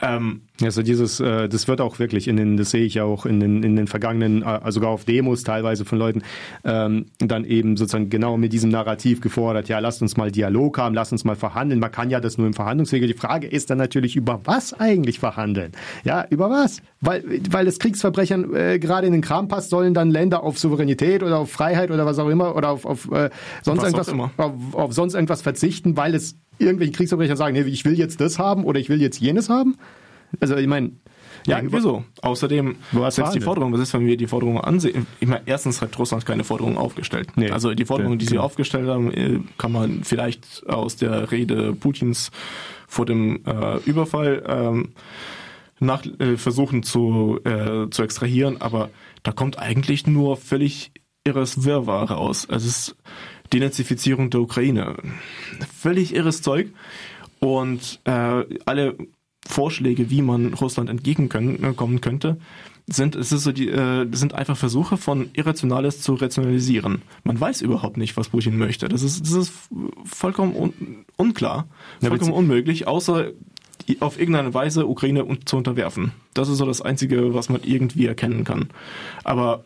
Ähm, 0.00 0.40
also 0.62 0.82
dieses, 0.82 1.20
äh, 1.20 1.46
das 1.46 1.68
wird 1.68 1.82
auch 1.82 1.98
wirklich 1.98 2.26
in 2.26 2.38
den, 2.38 2.56
das 2.56 2.70
sehe 2.70 2.84
ich 2.84 3.02
auch 3.02 3.26
in 3.26 3.38
den, 3.38 3.62
in 3.62 3.76
den 3.76 3.86
vergangenen, 3.86 4.42
äh, 4.42 4.72
sogar 4.72 4.88
auf 4.88 5.04
Demos 5.04 5.42
teilweise 5.42 5.84
von 5.84 5.98
Leuten, 5.98 6.22
ähm, 6.64 7.06
dann 7.18 7.44
eben 7.44 7.76
sozusagen 7.76 8.08
genau 8.08 8.38
mit 8.38 8.54
diesem 8.54 8.70
Narrativ 8.70 9.20
gefordert, 9.20 9.68
ja, 9.68 9.78
lasst 9.78 10.00
uns 10.00 10.16
mal 10.16 10.30
Dialog 10.30 10.78
haben, 10.78 10.94
lasst 10.94 11.12
uns 11.12 11.24
mal 11.24 11.36
verhandeln. 11.36 11.80
Man 11.80 11.92
kann 11.92 12.08
ja 12.08 12.18
das 12.18 12.38
nur 12.38 12.46
im 12.46 12.54
Verhandlungswege. 12.54 13.06
Die 13.06 13.12
Frage 13.12 13.46
ist 13.46 13.68
dann 13.68 13.78
natürlich, 13.78 14.16
über 14.16 14.40
was 14.44 14.72
eigentlich 14.72 15.18
verhandeln? 15.18 15.72
Ja, 16.02 16.26
über 16.30 16.48
was? 16.48 16.80
Weil, 17.02 17.22
weil 17.50 17.66
es 17.66 17.78
Kriegsverbrechern 17.78 18.54
äh, 18.54 18.78
gerade 18.78 19.06
in 19.06 19.12
den 19.12 19.22
Kram 19.22 19.48
passt, 19.48 19.68
sollen 19.68 19.92
dann 19.92 20.10
Länder 20.10 20.42
auf 20.42 20.58
Souveränität 20.58 21.22
oder 21.22 21.38
auf 21.38 21.50
Freiheit 21.50 21.90
oder 21.90 22.06
was 22.06 22.18
auch 22.18 22.28
immer 22.28 22.37
oder 22.40 22.70
auf, 22.70 22.84
auf 22.84 23.10
äh, 23.12 23.30
sonst 23.62 23.82
irgendwas, 23.82 24.08
auf, 24.08 24.74
auf 24.74 24.92
sonst 24.92 25.14
irgendwas 25.14 25.42
verzichten, 25.42 25.96
weil 25.96 26.14
es 26.14 26.36
irgendwelche 26.58 26.92
Kriegsverbrecher 26.92 27.36
sagen, 27.36 27.54
nee, 27.54 27.62
ich 27.62 27.84
will 27.84 27.98
jetzt 27.98 28.20
das 28.20 28.38
haben 28.38 28.64
oder 28.64 28.80
ich 28.80 28.88
will 28.88 29.00
jetzt 29.00 29.20
jenes 29.20 29.48
haben? 29.48 29.76
Also 30.40 30.56
ich 30.56 30.66
meine, 30.66 30.92
ja, 31.46 31.60
wieso? 31.62 32.04
Außerdem, 32.20 32.76
was 32.92 33.14
selbst 33.14 33.34
die 33.34 33.40
Forderung, 33.40 33.72
was 33.72 33.80
ist, 33.80 33.94
wenn 33.94 34.06
wir 34.06 34.16
die 34.16 34.26
Forderung 34.26 34.60
ansehen? 34.60 35.06
Ich 35.20 35.28
meine, 35.28 35.42
erstens 35.46 35.80
hat 35.80 35.98
Russland 35.98 36.26
keine 36.26 36.44
Forderung 36.44 36.76
aufgestellt. 36.76 37.30
Nee, 37.36 37.50
also 37.50 37.74
die 37.74 37.84
Forderung, 37.84 38.18
die 38.18 38.26
sie 38.26 38.32
genau. 38.32 38.44
aufgestellt 38.44 38.88
haben, 38.88 39.12
äh, 39.12 39.40
kann 39.56 39.72
man 39.72 40.04
vielleicht 40.04 40.64
aus 40.68 40.96
der 40.96 41.30
Rede 41.30 41.72
Putins 41.74 42.30
vor 42.86 43.06
dem 43.06 43.40
äh, 43.46 43.76
Überfall 43.84 44.42
ähm, 44.46 44.88
nach, 45.80 46.04
äh, 46.18 46.36
versuchen 46.36 46.82
zu, 46.82 47.38
äh, 47.44 47.88
zu 47.90 48.02
extrahieren, 48.02 48.60
aber 48.60 48.90
da 49.22 49.32
kommt 49.32 49.58
eigentlich 49.58 50.06
nur 50.06 50.36
völlig 50.36 50.92
irres 51.24 51.64
Wirrwarr 51.64 52.10
raus. 52.10 52.48
Also 52.48 52.66
es 52.66 52.78
ist 52.78 52.96
Denazifizierung 53.52 54.30
der 54.30 54.40
Ukraine. 54.40 54.96
Völlig 55.76 56.14
irres 56.14 56.42
Zeug. 56.42 56.68
Und 57.40 58.00
äh, 58.04 58.44
alle 58.64 58.96
Vorschläge, 59.46 60.10
wie 60.10 60.22
man 60.22 60.54
Russland 60.54 60.90
entgegenkommen 60.90 61.96
äh, 61.96 62.00
könnte, 62.00 62.38
sind, 62.86 63.16
es 63.16 63.32
ist 63.32 63.44
so 63.44 63.52
die, 63.52 63.68
äh, 63.68 64.06
sind 64.12 64.34
einfach 64.34 64.56
Versuche 64.56 64.96
von 64.96 65.30
Irrationales 65.34 66.00
zu 66.00 66.14
rationalisieren. 66.14 67.02
Man 67.22 67.38
weiß 67.38 67.60
überhaupt 67.60 67.98
nicht, 67.98 68.16
was 68.16 68.30
Putin 68.30 68.56
möchte. 68.56 68.88
Das 68.88 69.02
ist, 69.02 69.20
das 69.20 69.32
ist 69.32 69.52
vollkommen 70.04 70.54
un, 70.54 71.04
unklar, 71.16 71.68
vollkommen 72.00 72.32
ja, 72.32 72.36
unmöglich, 72.36 72.86
außer 72.86 73.32
auf 74.00 74.18
irgendeine 74.18 74.52
Weise 74.54 74.86
Ukraine 74.86 75.26
zu 75.44 75.56
unterwerfen. 75.56 76.12
Das 76.34 76.48
ist 76.48 76.58
so 76.58 76.66
das 76.66 76.82
Einzige, 76.82 77.34
was 77.34 77.48
man 77.48 77.62
irgendwie 77.62 78.06
erkennen 78.06 78.44
kann. 78.44 78.68
Aber 79.24 79.64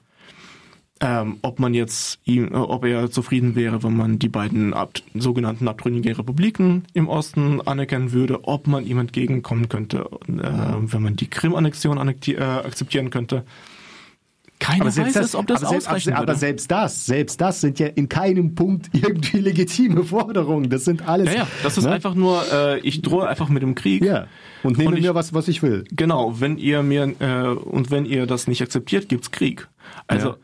ähm, 1.02 1.38
ob 1.42 1.58
man 1.58 1.74
jetzt 1.74 2.20
ihm, 2.24 2.52
äh, 2.52 2.56
ob 2.56 2.84
er 2.84 3.10
zufrieden 3.10 3.56
wäre, 3.56 3.82
wenn 3.82 3.96
man 3.96 4.20
die 4.20 4.28
beiden 4.28 4.72
ab, 4.72 4.92
sogenannten 5.14 5.66
abtrünnigen 5.66 6.14
Republiken 6.14 6.84
im 6.94 7.08
Osten 7.08 7.60
anerkennen 7.60 8.12
würde, 8.12 8.44
ob 8.44 8.68
man 8.68 8.86
ihm 8.86 8.98
entgegenkommen 8.98 9.68
könnte, 9.68 10.08
äh, 10.28 10.32
wenn 10.80 11.02
man 11.02 11.16
die 11.16 11.28
Krim-Annexion 11.28 11.98
äh, 11.98 12.40
akzeptieren 12.40 13.10
könnte. 13.10 13.44
Keiner 14.60 14.82
aber 14.82 14.96
weiß 14.96 15.12
das, 15.14 15.26
es, 15.26 15.34
ob 15.34 15.48
das 15.48 15.64
aber 15.64 15.76
ausreichen 15.76 16.04
selbst, 16.04 16.22
Aber 16.22 16.34
selbst 16.36 16.70
das, 16.70 17.06
selbst 17.06 17.40
das 17.40 17.60
sind 17.60 17.80
ja 17.80 17.88
in 17.88 18.08
keinem 18.08 18.54
Punkt 18.54 18.90
irgendwie 18.92 19.38
legitime 19.38 20.04
Forderungen. 20.04 20.70
Das 20.70 20.84
sind 20.84 21.08
alles. 21.08 21.34
Ja, 21.34 21.40
ja 21.40 21.48
das 21.64 21.78
ist 21.78 21.84
ne? 21.84 21.90
einfach 21.90 22.14
nur, 22.14 22.44
äh, 22.52 22.78
ich 22.78 23.02
drohe 23.02 23.26
einfach 23.26 23.48
mit 23.48 23.64
dem 23.64 23.74
Krieg. 23.74 24.04
Ja. 24.04 24.28
Und 24.62 24.78
nehme 24.78 24.90
und 24.90 24.98
ich, 24.98 25.02
mir 25.02 25.16
was, 25.16 25.34
was 25.34 25.48
ich 25.48 25.64
will. 25.64 25.82
Genau. 25.90 26.38
Wenn 26.38 26.58
ihr 26.58 26.84
mir 26.84 27.12
äh, 27.18 27.48
und 27.48 27.90
wenn 27.90 28.04
ihr 28.06 28.26
das 28.26 28.46
nicht 28.46 28.62
akzeptiert, 28.62 29.08
gibt's 29.08 29.32
Krieg. 29.32 29.66
Also 30.06 30.28
ja. 30.28 30.36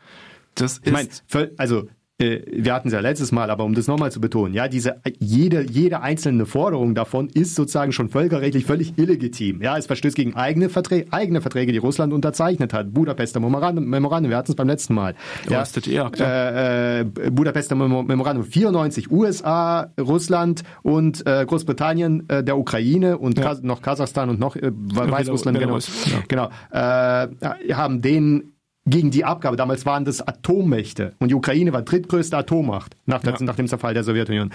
Das 0.60 0.80
ich 0.84 0.92
ist. 0.92 1.24
Mein, 1.32 1.50
also 1.56 1.88
äh, 2.20 2.40
wir 2.50 2.74
hatten 2.74 2.88
es 2.88 2.94
ja 2.94 3.00
letztes 3.00 3.30
Mal, 3.30 3.48
aber 3.50 3.64
um 3.64 3.74
das 3.74 3.86
nochmal 3.86 4.10
zu 4.10 4.20
betonen, 4.20 4.52
ja, 4.52 4.66
diese, 4.66 5.00
jede, 5.20 5.62
jede 5.62 6.00
einzelne 6.00 6.46
Forderung 6.46 6.96
davon 6.96 7.28
ist 7.28 7.54
sozusagen 7.54 7.92
schon 7.92 8.08
völkerrechtlich 8.08 8.64
völlig 8.64 8.98
illegitim. 8.98 9.62
Ja, 9.62 9.78
es 9.78 9.86
verstößt 9.86 10.16
gegen 10.16 10.34
eigene 10.34 10.68
Verträge, 10.68 11.12
eigene 11.12 11.40
Verträge, 11.40 11.70
die 11.70 11.78
Russland 11.78 12.12
unterzeichnet 12.12 12.72
hat. 12.72 12.92
Budapester 12.92 13.38
Memorandum, 13.38 13.84
Memorandum 13.84 14.30
wir 14.30 14.36
hatten 14.36 14.50
es 14.50 14.56
beim 14.56 14.66
letzten 14.66 14.94
Mal. 14.94 15.14
Ja, 15.48 15.64
ja 15.86 16.10
äh, 16.18 17.00
äh, 17.00 17.04
Budapester 17.30 17.76
Memorandum 17.76 18.44
94, 18.44 19.12
USA, 19.12 19.92
Russland 20.00 20.64
und 20.82 21.24
äh, 21.24 21.46
Großbritannien, 21.46 22.28
äh, 22.28 22.42
der 22.42 22.58
Ukraine 22.58 23.18
und 23.18 23.38
ja. 23.38 23.54
noch 23.62 23.80
Kasachstan 23.80 24.28
und 24.28 24.40
noch 24.40 24.56
äh, 24.56 24.72
Weißrussland, 24.72 25.58
genau, 25.58 25.78
genau 26.26 26.50
äh, 26.72 27.74
haben 27.74 28.02
den 28.02 28.57
gegen 28.88 29.10
die 29.10 29.24
Abgabe. 29.24 29.56
Damals 29.56 29.86
waren 29.86 30.04
das 30.04 30.26
Atommächte 30.26 31.14
und 31.18 31.30
die 31.30 31.34
Ukraine 31.34 31.72
war 31.72 31.82
drittgrößte 31.82 32.36
Atommacht 32.36 32.96
nach, 33.06 33.22
ja. 33.24 33.34
nach 33.40 33.56
dem 33.56 33.66
Zerfall 33.66 33.94
der 33.94 34.04
Sowjetunion. 34.04 34.50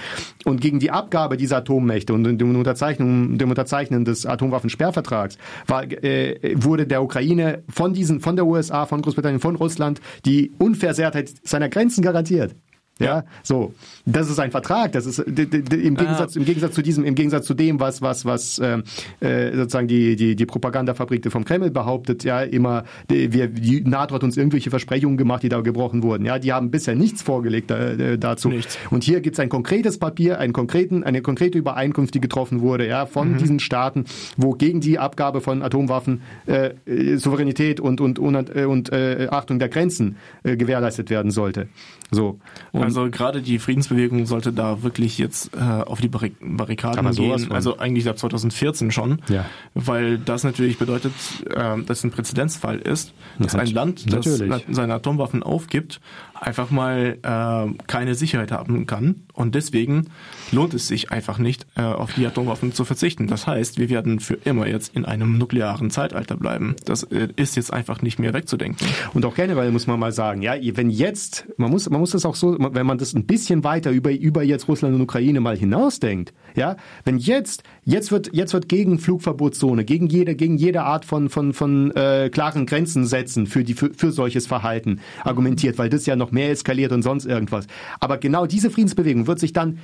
Und 0.46 0.62
gegen 0.62 0.80
die 0.80 0.92
Abgabe 0.92 1.38
dieser 1.38 1.58
Atommächte 1.58 2.14
und 2.14 2.24
dem 2.24 2.56
Unterzeichnung, 2.56 3.38
dem 3.38 3.50
Unterzeichnen 3.50 4.06
des 4.06 4.26
Atomwaffensperrvertrags 4.26 5.38
war, 5.68 5.84
äh, 5.84 6.56
wurde 6.56 6.88
der 6.88 7.04
Ukraine 7.04 7.64
von 7.70 7.94
diesen, 7.94 8.20
von 8.20 8.36
der 8.36 8.46
USA, 8.46 8.86
von 8.86 9.02
Großbritannien, 9.02 9.40
von 9.40 9.56
Russland 9.56 10.02
die 10.26 10.52
Unversehrtheit 10.58 11.32
seiner 11.44 11.70
Grenzen 11.70 12.02
garantiert. 12.04 12.56
Ja, 13.00 13.24
so. 13.42 13.74
Das 14.06 14.30
ist 14.30 14.40
ein 14.40 14.52
Vertrag. 14.52 14.92
Das 14.92 15.08
ist 15.08 15.18
im 15.18 15.96
Gegensatz, 15.96 16.36
im 16.36 16.46
Gegensatz 16.46 16.76
zu 16.76 16.84
diesem, 16.84 17.04
im 17.06 17.16
Gegensatz 17.16 17.46
zu 17.48 17.56
dem, 17.56 17.80
was 17.80 18.04
was 18.04 18.24
was 18.24 18.60
ähm, 18.60 18.84
äh, 19.20 19.56
sozusagen 19.56 19.88
die 19.88 20.16
die 20.16 20.36
die 20.36 20.46
Propagandafabrik 20.46 21.32
vom 21.32 21.44
Kreml 21.44 21.72
behauptet. 21.72 22.24
Ja, 22.24 22.42
immer 22.42 22.84
wir 23.10 23.48
die 23.48 23.82
NATO 23.82 24.14
hat 24.14 24.24
uns 24.24 24.38
irgendwelche 24.38 24.70
Versprechungen 24.70 25.18
gemacht, 25.18 25.42
die 25.42 25.50
da 25.50 25.62
gebrochen 25.62 26.04
wurden. 26.04 26.26
Ja, 26.26 26.38
die 26.38 26.54
haben 26.54 26.70
bisher 26.70 26.94
nichts 26.94 27.24
vorgelegt 27.24 27.72
äh, 27.72 28.20
dazu. 28.20 28.50
Nichts. 28.50 28.78
Und 28.92 29.04
hier 29.04 29.22
gibt 29.22 29.36
es 29.36 29.40
ein 29.40 29.50
konkretes 29.50 29.98
Papier, 29.98 30.38
einen 30.40 30.54
konkreten 30.54 31.04
eine 31.04 31.24
konkrete 31.24 31.58
Übereinkunft, 31.58 32.14
die 32.14 32.22
getroffen 32.22 32.62
wurde, 32.62 32.88
ja, 32.88 33.08
von 33.08 33.32
mhm. 33.32 33.38
diesen 33.38 33.60
Staaten, 33.60 34.06
wo 34.38 34.52
gegen 34.52 34.82
die 34.82 35.00
Abgabe 35.00 35.42
von 35.42 35.64
Atomwaffen 35.64 36.22
äh, 36.46 36.74
äh 36.86 37.18
Souveränität 37.18 37.80
und 37.80 38.02
und 38.02 38.20
und, 38.20 38.56
äh, 38.56 38.66
und 38.66 38.92
äh, 38.92 39.30
Achtung 39.32 39.58
der 39.58 39.70
Grenzen 39.70 40.18
äh, 40.44 40.58
gewährleistet 40.58 41.10
werden 41.10 41.32
sollte. 41.32 41.68
So. 42.12 42.40
Und 42.72 42.83
also 42.84 43.10
gerade 43.10 43.42
die 43.42 43.60
Friedensbewegung 43.60 44.26
sollte 44.26 44.54
da 44.54 44.84
wirklich 44.84 45.18
jetzt 45.18 45.52
äh, 45.56 45.60
auf 45.60 46.02
die 46.02 46.08
Barrik 46.08 46.36
Barrikaden 46.42 47.12
gehen. 47.12 47.52
Also 47.52 47.78
eigentlich 47.78 48.08
ab 48.08 48.18
2014 48.18 48.92
schon. 48.92 49.20
Ja. 49.30 49.46
Weil 49.74 50.18
das 50.18 50.44
natürlich 50.44 50.78
bedeutet, 50.78 51.14
äh, 51.50 51.82
dass 51.82 52.04
ein 52.04 52.12
Präzedenzfall 52.12 52.80
ist, 52.80 53.14
dass 53.40 53.56
ein 53.56 53.68
Land, 53.68 54.12
das 54.14 54.26
natürlich. 54.26 54.66
seine 54.70 54.94
Atomwaffen 54.94 55.44
aufgibt, 55.44 56.00
einfach 56.44 56.70
mal 56.70 57.18
äh, 57.22 57.84
keine 57.88 58.16
Sicherheit 58.16 58.52
haben 58.52 58.86
kann. 58.86 59.24
Und 59.34 59.56
deswegen 59.56 60.10
lohnt 60.52 60.74
es 60.74 60.88
sich 60.88 61.12
einfach 61.12 61.38
nicht, 61.38 61.66
äh, 61.76 61.82
auf 61.82 62.14
die 62.14 62.26
Atomwaffen 62.26 62.74
zu 62.74 62.86
verzichten. 62.86 63.28
Das 63.28 63.48
heißt, 63.48 63.80
wir 63.80 63.90
werden 63.90 64.20
für 64.20 64.36
immer 64.36 64.68
jetzt 64.68 64.96
in 64.96 65.06
einem 65.06 65.38
nuklearen 65.38 65.90
Zeitalter 65.90 66.38
bleiben. 66.38 66.76
Das 66.86 67.04
äh, 67.04 67.30
ist 67.36 67.56
jetzt 67.56 67.74
einfach 67.74 68.02
nicht 68.02 68.20
mehr 68.20 68.34
wegzudenken. 68.34 68.88
Und 69.14 69.26
auch 69.26 69.36
generell 69.36 69.72
muss 69.72 69.88
man 69.88 70.00
mal 70.00 70.12
sagen, 70.12 70.42
ja, 70.42 70.54
wenn 70.60 70.90
jetzt, 70.90 71.48
man 71.58 71.72
muss, 71.72 71.90
man 71.90 72.00
muss 72.00 72.12
das 72.12 72.26
auch 72.26 72.36
so, 72.36 72.58
wenn 72.60 72.86
man 72.86 72.98
das 72.98 73.14
ein 73.14 73.26
bisschen 73.26 73.64
weiter 73.64 73.92
über, 73.92 74.12
über 74.12 74.44
jetzt 74.44 74.68
Russland 74.68 74.96
und 74.96 75.02
Ukraine 75.02 75.40
mal 75.40 75.58
hinausdenkt, 75.58 76.34
ja, 76.56 76.78
wenn 77.04 77.18
jetzt, 77.18 77.64
jetzt 77.84 78.12
wird, 78.12 78.30
jetzt 78.34 78.54
wird 78.54 78.70
gegen 78.70 79.00
Flugverbotszone, 79.00 79.86
gegen 79.86 80.08
jede, 80.08 80.36
gegen 80.36 80.58
jede 80.58 80.84
Art 80.84 81.06
von, 81.06 81.30
von, 81.30 81.54
von 81.54 81.92
äh, 81.92 82.30
klaren 82.32 82.66
Grenzen 82.66 83.06
setzen 83.06 83.48
für 83.48 83.64
die, 83.64 83.74
für, 83.74 83.94
für 83.94 84.12
solches 84.12 84.48
Verhalten 84.48 85.00
argumentiert, 85.24 85.78
weil 85.78 85.90
das 85.90 86.06
ja 86.06 86.16
noch 86.16 86.32
mehr 86.32 86.52
eskaliert 86.52 86.92
und 86.92 87.02
sonst 87.02 87.26
irgendwas. 87.26 87.68
Aber 88.00 88.18
genau 88.18 88.46
diese 88.46 88.70
Friedensbewegung 88.70 89.28
wird 89.28 89.40
sich 89.40 89.54
dann, 89.54 89.80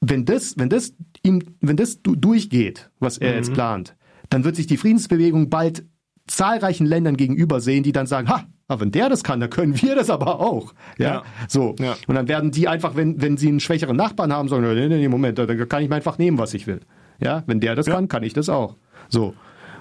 wenn 0.00 0.24
das, 0.24 0.58
wenn 0.58 0.68
das 0.68 0.94
ihm, 1.22 1.42
wenn 1.60 1.76
das 1.76 2.02
durchgeht, 2.02 2.90
was 2.98 3.18
er 3.18 3.30
mhm. 3.30 3.36
jetzt 3.36 3.52
plant, 3.52 3.96
dann 4.30 4.44
wird 4.44 4.56
sich 4.56 4.66
die 4.66 4.76
Friedensbewegung 4.76 5.50
bald 5.50 5.84
zahlreichen 6.26 6.86
Ländern 6.86 7.16
gegenüber 7.16 7.60
sehen, 7.60 7.82
die 7.82 7.92
dann 7.92 8.06
sagen, 8.06 8.28
ha, 8.28 8.46
aber 8.68 8.80
wenn 8.80 8.92
der 8.92 9.08
das 9.08 9.22
kann, 9.22 9.40
dann 9.40 9.50
können 9.50 9.80
wir 9.80 9.94
das 9.94 10.08
aber 10.10 10.40
auch. 10.40 10.72
Ja, 10.98 11.06
ja. 11.06 11.22
so. 11.48 11.74
Ja. 11.78 11.96
Und 12.06 12.14
dann 12.14 12.28
werden 12.28 12.50
die 12.50 12.66
einfach, 12.66 12.96
wenn, 12.96 13.20
wenn 13.20 13.36
sie 13.36 13.48
einen 13.48 13.60
schwächeren 13.60 13.96
Nachbarn 13.96 14.32
haben, 14.32 14.48
sagen, 14.48 14.62
nee, 14.62 14.88
nee, 14.88 14.96
nee, 14.96 15.08
Moment, 15.08 15.38
da 15.38 15.46
kann 15.66 15.82
ich 15.82 15.88
mir 15.88 15.96
einfach 15.96 16.18
nehmen, 16.18 16.38
was 16.38 16.54
ich 16.54 16.66
will. 16.66 16.80
Ja, 17.20 17.42
wenn 17.46 17.60
der 17.60 17.74
das 17.74 17.86
ja. 17.86 17.94
kann, 17.94 18.08
kann 18.08 18.22
ich 18.22 18.32
das 18.32 18.48
auch. 18.48 18.76
So. 19.08 19.34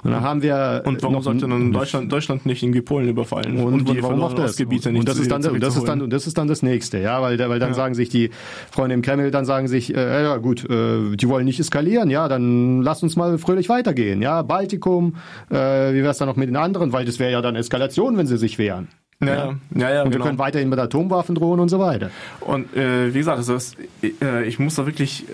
Und 0.04 0.12
dann 0.12 0.22
haben 0.22 0.42
wir 0.42 0.84
und 0.86 1.02
warum 1.02 1.22
sollte 1.22 1.48
dann 1.48 1.72
Deutschland, 1.72 2.12
Deutschland 2.12 2.46
nicht 2.46 2.62
irgendwie 2.62 2.82
Polen 2.82 3.08
überfallen 3.08 3.58
und, 3.58 3.74
und 3.74 3.90
die 3.90 4.04
warum 4.04 4.22
auch 4.22 4.34
das? 4.34 4.58
Gebiete 4.58 4.92
nicht 4.92 5.00
und 5.00 5.10
das 5.10 5.18
ist 5.18 5.32
dann 5.32 5.46
und 5.46 5.64
das 5.64 5.78
ist 5.78 5.88
dann 5.88 6.02
und 6.02 6.12
das 6.12 6.28
ist 6.28 6.38
dann 6.38 6.48
das 6.48 6.62
nächste, 6.62 7.00
ja, 7.00 7.22
weil 7.22 7.40
weil 7.40 7.60
dann 7.60 7.70
ja. 7.70 7.74
sagen 7.74 7.96
sich 7.96 8.10
die 8.10 8.30
Freunde 8.72 8.96
im 8.96 9.02
Kreml, 9.02 9.32
dann 9.32 9.46
sagen 9.46 9.68
sich, 9.68 9.96
äh, 9.96 10.24
ja 10.24 10.38
gut, 10.38 10.70
äh, 10.70 11.16
die 11.16 11.30
wollen 11.30 11.46
nicht 11.46 11.60
eskalieren, 11.60 12.10
ja, 12.10 12.28
dann 12.28 12.82
lass 12.82 13.02
uns 13.02 13.16
mal 13.16 13.38
fröhlich 13.38 13.70
weitergehen, 13.70 14.22
ja, 14.22 14.42
Baltikum, 14.42 15.16
äh, 15.50 15.56
wie 15.94 16.04
wär's 16.04 16.18
dann 16.18 16.28
noch 16.28 16.36
mit 16.36 16.50
den 16.50 16.58
anderen, 16.58 16.92
weil 16.92 17.06
das 17.06 17.20
wäre 17.20 17.32
ja 17.32 17.42
dann 17.42 17.56
Eskalation, 17.56 18.18
wenn 18.18 18.28
sie 18.28 18.38
sich 18.38 18.58
wehren. 18.58 18.90
Ja, 19.22 19.56
ja, 19.76 19.90
ja, 19.90 20.04
Und 20.04 20.10
wir 20.10 20.12
genau. 20.12 20.26
können 20.26 20.38
weiterhin 20.38 20.70
mit 20.70 20.80
Atomwaffen 20.80 21.36
drohen 21.36 21.62
und 21.62 21.70
so 21.70 21.80
weiter. 21.80 22.10
Und 22.42 22.76
äh, 22.76 23.14
wie 23.14 23.20
gesagt, 23.20 23.38
also 23.38 23.54
das, 23.54 23.76
äh, 24.22 24.46
ich 24.46 24.60
muss 24.60 24.76
da 24.76 24.86
wirklich 24.86 25.26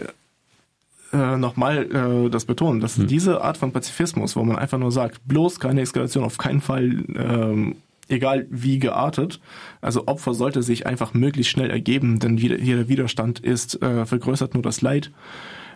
äh, 1.14 1.38
nochmal 1.38 1.86
äh, 1.92 2.30
das 2.30 2.46
betonen, 2.46 2.80
dass 2.80 2.98
hm. 2.98 3.08
diese 3.08 3.42
Art 3.42 3.58
von 3.58 3.72
Pazifismus, 3.72 4.36
wo 4.36 4.44
man 4.44 4.58
einfach 4.58 4.78
nur 4.78 4.92
sagt, 4.92 5.22
bloß 5.28 5.60
keine 5.60 5.82
Eskalation, 5.82 6.24
auf 6.24 6.38
keinen 6.38 6.62
Fall, 6.62 7.04
ähm, 7.16 7.78
egal 8.08 8.48
wie 8.50 8.80
geartet, 8.80 9.40
also 9.82 10.08
Opfer 10.08 10.34
sollte 10.34 10.64
sich 10.64 10.88
einfach 10.88 11.14
möglichst 11.14 11.52
schnell 11.52 11.70
ergeben, 11.70 12.20
denn 12.20 12.38
jeder 12.38 12.90
Widerstand 12.90 13.40
ist, 13.40 13.82
äh, 13.82 14.06
vergrößert 14.06 14.54
nur 14.54 14.64
das 14.64 14.82
Leid 14.82 15.12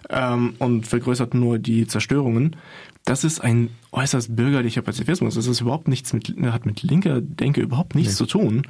ähm, 0.10 0.56
und 0.60 0.88
vergrößert 0.88 1.34
nur 1.34 1.60
die 1.60 1.88
Zerstörungen. 1.88 2.56
Das 3.06 3.26
ist 3.26 3.42
ein 3.42 3.70
äußerst 3.92 4.34
bürgerlicher 4.36 4.82
Pazifismus. 4.82 5.36
Das 5.36 5.48
ist 5.48 5.60
überhaupt 5.60 5.90
nichts 5.90 6.14
mit, 6.14 6.34
hat 6.44 6.66
mit 6.66 6.84
linker 6.84 7.20
Denke 7.20 7.62
überhaupt 7.62 7.96
nichts 7.96 8.14
nee. 8.14 8.18
zu 8.18 8.26
tun. 8.26 8.68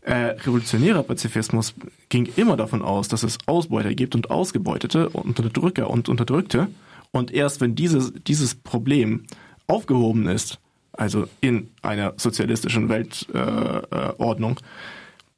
Äh, 0.00 0.14
revolutionärer 0.14 1.02
Pazifismus 1.02 1.74
ging 2.08 2.28
immer 2.36 2.56
davon 2.56 2.80
aus, 2.80 3.08
dass 3.08 3.22
es 3.22 3.38
Ausbeuter 3.46 3.94
gibt 3.94 4.14
und 4.14 4.30
Ausgebeutete 4.30 5.10
und 5.10 5.38
Unterdrücker 5.38 5.90
und 5.90 6.08
Unterdrückte. 6.08 6.68
Und 7.10 7.30
erst 7.30 7.60
wenn 7.60 7.74
dieses, 7.74 8.12
dieses 8.26 8.54
Problem 8.54 9.24
aufgehoben 9.66 10.28
ist, 10.28 10.58
also 10.92 11.26
in 11.40 11.68
einer 11.82 12.14
sozialistischen 12.16 12.88
Weltordnung, 12.88 14.58
äh, 14.58 14.62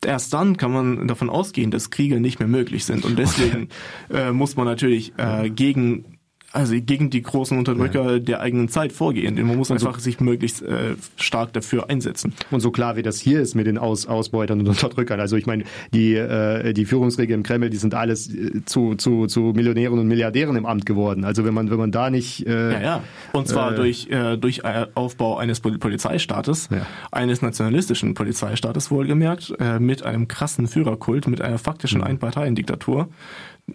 erst 0.06 0.32
dann 0.32 0.56
kann 0.56 0.72
man 0.72 1.08
davon 1.08 1.28
ausgehen, 1.28 1.70
dass 1.70 1.90
Kriege 1.90 2.20
nicht 2.20 2.38
mehr 2.38 2.48
möglich 2.48 2.84
sind. 2.84 3.04
Und 3.04 3.18
deswegen 3.18 3.68
äh, 4.10 4.32
muss 4.32 4.56
man 4.56 4.66
natürlich 4.66 5.12
äh, 5.18 5.50
gegen 5.50 6.15
also 6.56 6.74
gegen 6.80 7.10
die 7.10 7.22
großen 7.22 7.56
Unterdrücker 7.56 8.12
ja. 8.12 8.18
der 8.18 8.40
eigenen 8.40 8.68
Zeit 8.68 8.92
vorgehen. 8.92 9.34
Man 9.34 9.56
muss 9.56 9.70
einfach 9.70 9.94
so, 9.96 10.00
sich 10.00 10.20
möglichst 10.20 10.62
äh, 10.62 10.96
stark 11.16 11.52
dafür 11.52 11.90
einsetzen. 11.90 12.32
Und 12.50 12.60
so 12.60 12.70
klar 12.70 12.96
wie 12.96 13.02
das 13.02 13.20
hier 13.20 13.40
ist 13.40 13.54
mit 13.54 13.66
den 13.66 13.76
Aus 13.76 14.06
Ausbeutern 14.06 14.60
und 14.60 14.68
Unterdrückern. 14.68 15.20
Also 15.20 15.36
ich 15.36 15.46
meine, 15.46 15.64
die, 15.92 16.14
äh, 16.14 16.72
die 16.72 16.86
Führungsriege 16.86 17.34
im 17.34 17.42
Kreml, 17.42 17.68
die 17.68 17.76
sind 17.76 17.94
alles 17.94 18.32
äh, 18.32 18.64
zu, 18.64 18.94
zu, 18.94 19.26
zu 19.26 19.52
Millionären 19.54 19.98
und 19.98 20.08
Milliardären 20.08 20.56
im 20.56 20.64
Amt 20.64 20.86
geworden. 20.86 21.24
Also 21.24 21.44
wenn 21.44 21.52
man, 21.52 21.70
wenn 21.70 21.78
man 21.78 21.92
da 21.92 22.08
nicht... 22.10 22.46
Äh, 22.46 22.72
ja, 22.72 22.80
ja. 22.80 23.02
Und 23.32 23.48
zwar 23.48 23.72
äh, 23.72 23.76
durch, 23.76 24.08
äh, 24.08 24.38
durch 24.38 24.62
Aufbau 24.94 25.36
eines 25.36 25.60
Polizeistaates, 25.60 26.68
ja. 26.70 26.86
eines 27.12 27.42
nationalistischen 27.42 28.14
Polizeistaates 28.14 28.90
wohlgemerkt, 28.90 29.54
äh, 29.60 29.78
mit 29.78 30.04
einem 30.04 30.26
krassen 30.26 30.68
Führerkult, 30.68 31.28
mit 31.28 31.42
einer 31.42 31.58
faktischen 31.58 32.00
mhm. 32.00 32.06
Einparteiendiktatur 32.06 33.08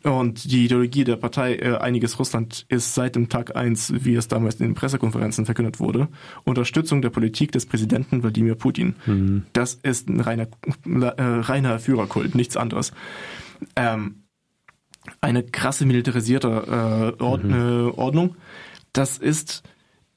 und 0.03 0.49
die 0.51 0.65
Ideologie 0.65 1.03
der 1.03 1.17
Partei 1.17 1.55
äh, 1.55 1.77
Einiges 1.77 2.17
Russland 2.17 2.65
ist 2.69 2.95
seit 2.95 3.15
dem 3.15 3.27
Tag 3.27 3.55
eins, 3.57 3.93
wie 3.93 4.15
es 4.15 4.29
damals 4.29 4.55
in 4.55 4.67
den 4.67 4.75
Pressekonferenzen 4.75 5.45
verkündet 5.45 5.79
wurde, 5.79 6.07
Unterstützung 6.45 7.01
der 7.01 7.09
Politik 7.09 7.51
des 7.51 7.65
Präsidenten 7.65 8.23
Wladimir 8.23 8.55
Putin. 8.55 8.95
Mhm. 9.05 9.43
Das 9.51 9.73
ist 9.75 10.07
ein 10.07 10.21
reiner, 10.21 10.47
äh, 10.85 11.21
reiner 11.21 11.79
Führerkult, 11.79 12.35
nichts 12.35 12.55
anderes. 12.55 12.93
Ähm, 13.75 14.23
eine 15.19 15.43
krasse 15.43 15.85
militarisierte 15.85 17.15
äh, 17.19 17.23
Ord 17.23 17.43
mhm. 17.43 17.53
äh, 17.53 17.91
Ordnung, 17.91 18.35
das 18.93 19.17
ist 19.17 19.63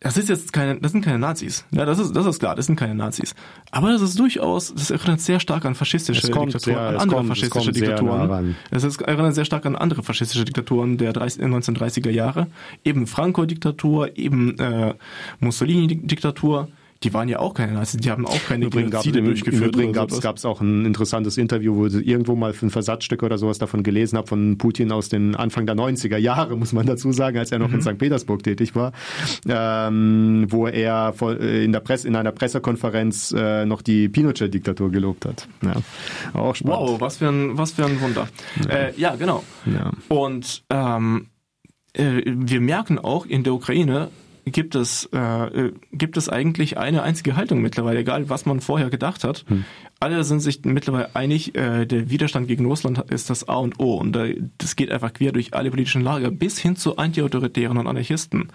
das 0.05 0.19
ist 0.19 0.29
jetzt 0.29 0.53
keine, 0.53 0.79
das 0.79 0.93
sind 0.93 1.03
keine 1.03 1.19
Nazis. 1.19 1.65
Ja, 1.71 1.87
das 1.87 1.99
ist, 1.99 2.15
das 2.15 2.27
ist 2.27 2.39
klar, 2.39 2.55
das 2.55 2.67
sind 2.67 2.77
keine 2.77 2.95
Nazis. 2.95 3.35
Aber 3.71 3.91
das 3.91 4.03
ist 4.03 4.19
durchaus, 4.19 4.75
das 4.75 4.91
erinnert 4.91 5.21
sehr 5.21 5.41
stark 5.41 5.65
an 5.65 5.75
faschistische 5.75 6.21
Diktaturen, 6.21 6.51
sehr, 6.59 6.79
an 6.79 6.97
andere 6.97 7.17
kommt, 7.21 7.29
faschistische 7.31 7.73
Diktaturen. 7.73 8.55
Es 8.71 8.85
ist, 8.85 9.01
erinnert 9.01 9.35
sehr 9.35 9.47
stark 9.47 9.65
an 9.65 9.77
andere 9.77 10.03
faschistische 10.03 10.45
Diktaturen 10.45 10.99
der 10.99 11.15
30, 11.15 11.43
1930er 11.43 12.11
Jahre. 12.11 12.49
Eben 12.85 13.07
Franco-Diktatur, 13.07 14.19
eben 14.19 14.59
äh, 14.59 14.93
Mussolini-Diktatur 15.41 16.69
die 17.05 17.13
waren 17.13 17.29
ja 17.29 17.39
auch 17.39 17.53
keine 17.53 17.73
Nazis, 17.73 18.01
die 18.01 18.11
haben 18.11 18.27
auch 18.27 18.43
keine 18.49 18.67
Übrigens 18.67 18.91
Genozide 18.91 19.19
gab, 19.21 19.27
durchgeführt. 19.27 19.77
Übrigens 19.77 20.21
gab 20.21 20.37
es 20.39 20.45
auch 20.45 20.61
ein 20.63 20.87
interessantes 20.87 21.37
Interview, 21.37 21.77
wo 21.77 21.87
ich 21.87 21.95
irgendwo 22.07 22.35
mal 22.35 22.55
ein 22.61 22.71
Versatzstück 22.71 23.23
oder 23.23 23.37
sowas 23.37 23.59
davon 23.59 23.83
gelesen 23.83 24.17
habe, 24.17 24.27
von 24.27 24.57
Putin 24.57 24.91
aus 24.91 25.11
den 25.11 25.37
Anfang 25.37 25.67
der 25.67 25.77
90er 25.77 26.17
Jahre, 26.17 26.57
muss 26.57 26.73
man 26.73 26.87
dazu 26.87 27.13
sagen, 27.13 27.39
als 27.39 27.53
er 27.53 27.59
noch 27.59 27.69
mhm. 27.69 27.75
in 27.75 27.83
St. 27.83 27.99
Petersburg 27.99 28.43
tätig 28.43 28.75
war, 28.75 28.93
ähm, 29.47 30.47
wo 30.49 30.67
er 30.67 31.15
äh, 31.21 31.65
in, 31.65 31.73
der 31.73 31.81
Presse, 31.81 32.09
in 32.09 32.17
einer 32.17 32.33
Pressekonferenz 32.33 33.35
äh, 33.37 33.67
noch 33.67 33.83
die 33.83 34.09
Pinochet-Diktatur 34.09 34.91
gelobt 34.91 35.27
hat. 35.27 35.47
Ja, 35.63 35.75
auch 36.33 36.55
spannend. 36.55 36.79
Wow, 36.79 37.01
was 37.01 37.19
für 37.19 37.29
ein, 37.29 37.59
was 37.59 37.73
für 37.73 37.85
ein 37.85 38.01
Wunder. 38.01 38.29
Ja, 38.67 38.75
äh, 38.75 38.93
ja 38.97 39.15
genau. 39.17 39.45
Ja. 39.67 39.93
Und 40.09 40.65
ähm, 40.71 41.27
äh, 41.93 42.23
wir 42.25 42.61
merken 42.61 42.99
auch 42.99 43.27
in 43.27 43.45
der 43.45 43.53
Ukraine, 43.53 44.09
gibt 44.45 44.75
es, 44.75 45.07
äh, 45.13 45.73
gibt 45.93 46.17
es 46.17 46.29
eigentlich 46.29 46.79
eine 46.79 47.03
einzige 47.03 47.37
Haltung 47.37 47.63
mittlerweile, 47.63 48.01
egal 48.01 48.29
was 48.29 48.47
man 48.47 48.61
vorher 48.61 48.91
gedacht 48.91 49.25
hat. 49.25 49.45
Hm. 49.49 49.65
Alle 50.01 50.23
sind 50.25 50.41
sich 50.41 50.65
mittlerweile 50.65 51.15
einig, 51.15 51.55
äh, 51.57 51.87
der 51.87 52.11
Widerstand 52.11 52.49
gegen 52.49 52.67
Russland 52.67 53.11
ist 53.11 53.31
das 53.31 53.49
A 53.49 53.57
und 53.57 53.81
O. 53.81 53.97
Und 53.97 54.17
äh, 54.17 54.37
das 54.59 54.77
geht 54.77 54.91
einfach 54.91 55.13
quer 55.13 55.33
durch 55.33 55.55
alle 55.55 55.71
politischen 55.71 56.03
Lager 56.03 56.31
bis 56.31 56.59
hin 56.59 56.77
zu 56.77 56.97
Antiautoritären 56.97 57.79
und 57.79 57.87
Anarchisten. 57.87 58.41
Hm. 58.41 58.49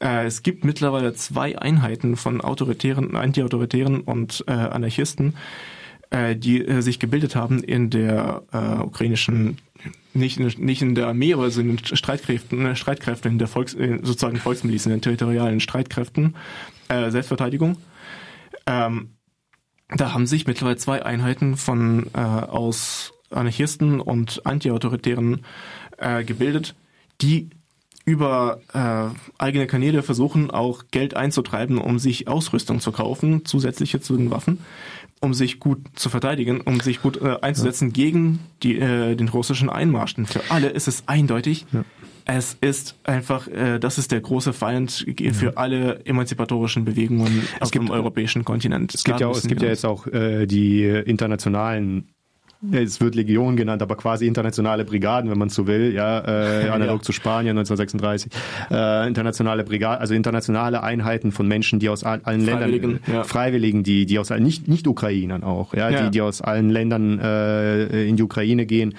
Äh, 0.00 0.26
es 0.26 0.42
gibt 0.42 0.64
mittlerweile 0.64 1.14
zwei 1.14 1.58
Einheiten 1.58 2.16
von 2.16 2.40
Autoritären, 2.40 3.16
Antiautoritären 3.16 4.00
und 4.00 4.44
äh, 4.46 4.52
Anarchisten, 4.52 5.34
äh, 6.10 6.36
die 6.36 6.66
äh, 6.66 6.82
sich 6.82 6.98
gebildet 6.98 7.36
haben 7.36 7.62
in 7.62 7.90
der 7.90 8.42
äh, 8.52 8.82
ukrainischen 8.82 9.58
nicht 10.16 10.38
in, 10.38 10.64
nicht 10.64 10.82
in 10.82 10.94
der 10.94 11.08
Armee, 11.08 11.34
aber 11.34 11.50
so 11.50 11.60
in 11.60 11.78
Streitkräften, 11.78 12.66
äh, 12.66 12.76
Streitkräften, 12.76 13.32
in 13.32 13.38
der 13.38 13.48
Volks, 13.48 13.74
äh, 13.74 13.98
sozusagen 14.02 14.38
Volksmilizen, 14.38 14.92
in 14.92 14.98
den 14.98 15.02
territorialen 15.02 15.60
Streitkräften, 15.60 16.36
äh, 16.88 17.10
Selbstverteidigung. 17.10 17.76
Ähm, 18.66 19.16
da 19.88 20.12
haben 20.12 20.26
sich 20.26 20.46
mittlerweile 20.46 20.76
zwei 20.76 21.04
Einheiten 21.04 21.56
von 21.56 22.06
äh, 22.14 22.18
aus 22.18 23.12
Anarchisten 23.30 24.00
und 24.00 24.44
Antiautoritären 24.46 25.44
äh, 25.98 26.24
gebildet, 26.24 26.74
die 27.20 27.50
über 28.06 28.60
äh, 28.72 29.42
eigene 29.42 29.66
Kanäle 29.66 30.02
versuchen 30.02 30.50
auch 30.50 30.84
Geld 30.90 31.14
einzutreiben, 31.14 31.76
um 31.76 31.98
sich 31.98 32.28
Ausrüstung 32.28 32.80
zu 32.80 32.92
kaufen, 32.92 33.44
zusätzliche 33.44 34.00
zu 34.00 34.16
den 34.16 34.30
Waffen 34.30 34.60
um 35.20 35.34
sich 35.34 35.60
gut 35.60 35.78
zu 35.94 36.08
verteidigen, 36.08 36.60
um 36.60 36.80
sich 36.80 37.02
gut 37.02 37.20
äh, 37.20 37.36
einzusetzen 37.40 37.88
ja. 37.88 37.92
gegen 37.94 38.40
die, 38.62 38.78
äh, 38.78 39.14
den 39.16 39.28
russischen 39.28 39.70
Einmarsch. 39.70 40.14
Denn 40.14 40.26
für 40.26 40.42
alle 40.50 40.68
ist 40.68 40.88
es 40.88 41.04
eindeutig, 41.06 41.66
ja. 41.72 41.84
es 42.26 42.56
ist 42.60 42.96
einfach, 43.04 43.48
äh, 43.48 43.78
das 43.78 43.98
ist 43.98 44.12
der 44.12 44.20
große 44.20 44.52
Feind 44.52 45.06
für 45.32 45.46
ja. 45.46 45.52
alle 45.54 46.04
emanzipatorischen 46.04 46.84
Bewegungen 46.84 47.44
es 47.56 47.62
auf 47.62 47.70
gibt, 47.70 47.88
dem 47.88 47.90
europäischen 47.90 48.44
Kontinent. 48.44 48.94
Es 48.94 49.04
gibt, 49.04 49.20
ja, 49.20 49.28
auch, 49.28 49.36
es 49.36 49.46
gibt 49.46 49.62
ja 49.62 49.68
jetzt 49.68 49.86
auch 49.86 50.06
äh, 50.06 50.46
die 50.46 50.84
internationalen 50.84 52.08
es 52.72 53.00
wird 53.00 53.14
Legion 53.14 53.56
genannt, 53.56 53.82
aber 53.82 53.96
quasi 53.96 54.26
internationale 54.26 54.84
Brigaden, 54.84 55.30
wenn 55.30 55.38
man 55.38 55.48
so 55.48 55.66
will, 55.66 55.92
ja, 55.92 56.20
äh, 56.20 56.68
analog 56.70 56.98
ja. 56.98 57.02
zu 57.02 57.12
Spanien 57.12 57.56
1936. 57.58 58.30
Äh, 58.70 59.08
internationale 59.08 59.64
Brigaden, 59.64 60.00
also 60.00 60.14
internationale 60.14 60.82
Einheiten 60.82 61.32
von 61.32 61.46
Menschen, 61.48 61.78
die 61.78 61.88
aus 61.88 62.04
allen 62.04 62.22
Freiwilligen, 62.22 62.90
Ländern, 62.92 63.14
ja. 63.14 63.24
Freiwilligen, 63.24 63.82
die, 63.82 64.06
die 64.06 64.18
aus 64.18 64.30
nicht, 64.30 64.68
nicht 64.68 64.86
Ukrainern 64.86 65.42
auch, 65.42 65.74
ja, 65.74 65.90
ja. 65.90 66.04
Die, 66.04 66.10
die 66.10 66.20
aus 66.20 66.42
allen 66.42 66.70
Ländern 66.70 67.18
äh, 67.18 68.06
in 68.06 68.16
die 68.16 68.22
Ukraine 68.22 68.66
gehen. 68.66 68.94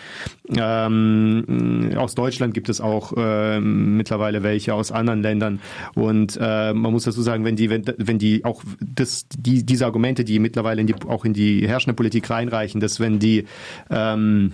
Ähm, 0.55 1.91
aus 1.97 2.15
Deutschland 2.15 2.53
gibt 2.53 2.69
es 2.69 2.79
auch 2.79 3.13
äh, 3.17 3.59
mittlerweile 3.59 4.43
welche 4.43 4.73
aus 4.73 4.91
anderen 4.91 5.21
Ländern. 5.21 5.59
Und 5.95 6.37
äh, 6.41 6.73
man 6.73 6.91
muss 6.91 7.03
dazu 7.03 7.21
sagen, 7.21 7.43
wenn 7.43 7.55
die, 7.55 7.69
wenn, 7.69 7.83
wenn 7.97 8.17
die 8.17 8.45
auch 8.45 8.63
das, 8.79 9.25
die, 9.37 9.65
diese 9.65 9.85
Argumente, 9.85 10.23
die 10.23 10.39
mittlerweile 10.39 10.81
in 10.81 10.87
die, 10.87 10.95
auch 11.07 11.25
in 11.25 11.33
die 11.33 11.67
herrschende 11.67 11.95
Politik 11.95 12.29
reinreichen, 12.29 12.79
dass 12.79 12.99
wenn 12.99 13.19
die 13.19 13.45
ähm, 13.89 14.53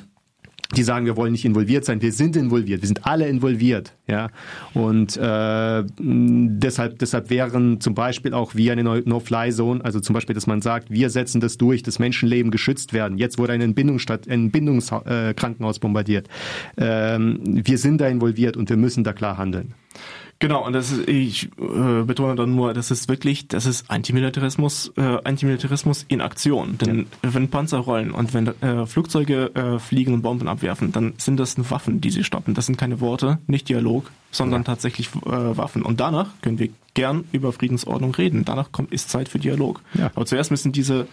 die 0.76 0.84
sagen, 0.84 1.06
wir 1.06 1.16
wollen 1.16 1.32
nicht 1.32 1.46
involviert 1.46 1.86
sein. 1.86 2.02
Wir 2.02 2.12
sind 2.12 2.36
involviert. 2.36 2.82
Wir 2.82 2.88
sind 2.88 3.06
alle 3.06 3.28
involviert. 3.28 3.94
Ja. 4.08 4.30
Und 4.74 5.18
äh, 5.18 5.84
deshalb, 6.00 7.00
deshalb 7.00 7.30
wären 7.30 7.80
zum 7.80 7.94
Beispiel 7.94 8.34
auch 8.34 8.56
wie 8.56 8.72
eine 8.72 8.84
No-Fly-Zone, 8.84 9.84
also 9.84 10.00
zum 10.00 10.14
Beispiel, 10.14 10.34
dass 10.34 10.48
man 10.48 10.62
sagt, 10.62 10.90
wir 10.90 11.10
setzen 11.10 11.42
das 11.42 11.58
durch, 11.58 11.84
dass 11.84 12.00
Menschenleben 12.00 12.52
geschützt 12.52 12.94
werden. 12.94 13.18
Jetzt 13.18 13.38
wurde 13.38 13.54
ein 13.54 13.62
Entbindungskrankenhaus 13.62 15.80
bombardiert. 15.80 16.28
Ähm, 16.78 17.40
wir 17.44 17.78
sind 17.78 18.02
da 18.02 18.08
involviert 18.08 18.58
und 18.58 18.70
wir 18.70 18.78
müssen 18.78 19.04
da 19.04 19.14
klar 19.14 19.38
handeln. 19.38 19.74
Genau, 20.44 20.66
und 20.66 20.74
das 20.74 20.92
ist, 20.92 21.08
ich 21.08 21.46
äh, 21.58 22.04
betone 22.04 22.36
dann 22.36 22.54
nur, 22.54 22.74
das 22.74 22.92
ist 22.92 23.08
wirklich, 23.08 23.48
das 23.48 23.66
ist 23.66 23.90
Antimilitarismus, 23.90 24.92
äh, 24.98 25.20
Antimilitarismus 25.24 26.04
in 26.10 26.20
Aktion. 26.20 26.78
Denn 26.80 27.06
ja. 27.24 27.34
wenn 27.34 27.48
Panzer 27.48 27.78
rollen 27.78 28.12
und 28.12 28.34
wenn 28.34 28.48
äh, 28.62 28.86
Flugzeuge 28.86 29.56
äh, 29.56 29.80
fliegen 29.80 30.14
und 30.14 30.22
Bomben 30.22 30.50
abwerfen, 30.50 30.92
dann 30.92 31.14
sind 31.16 31.40
das 31.40 31.56
Waffen, 31.72 32.02
die 32.02 32.12
sie 32.12 32.26
stoppen. 32.26 32.56
Das 32.56 32.66
sind 32.66 32.78
keine 32.78 33.00
Worte, 33.00 33.38
nicht 33.48 33.70
Dialog, 33.70 34.12
sondern 34.32 34.64
ja. 34.64 34.66
tatsächlich 34.66 35.08
äh, 35.16 35.30
Waffen. 35.30 35.82
Und 35.82 36.02
danach 36.02 36.28
können 36.42 36.60
wir 36.60 36.68
gern 36.94 37.24
über 37.32 37.54
Friedensordnung 37.54 38.14
reden. 38.14 38.44
Danach 38.44 38.74
kommt 38.74 38.92
ist 38.92 39.10
Zeit 39.10 39.30
für 39.30 39.40
Dialog. 39.40 39.80
Ja. 39.94 40.12
Aber 40.14 40.26
zuerst 40.26 40.52
müssen 40.52 40.74
diese 40.74 41.08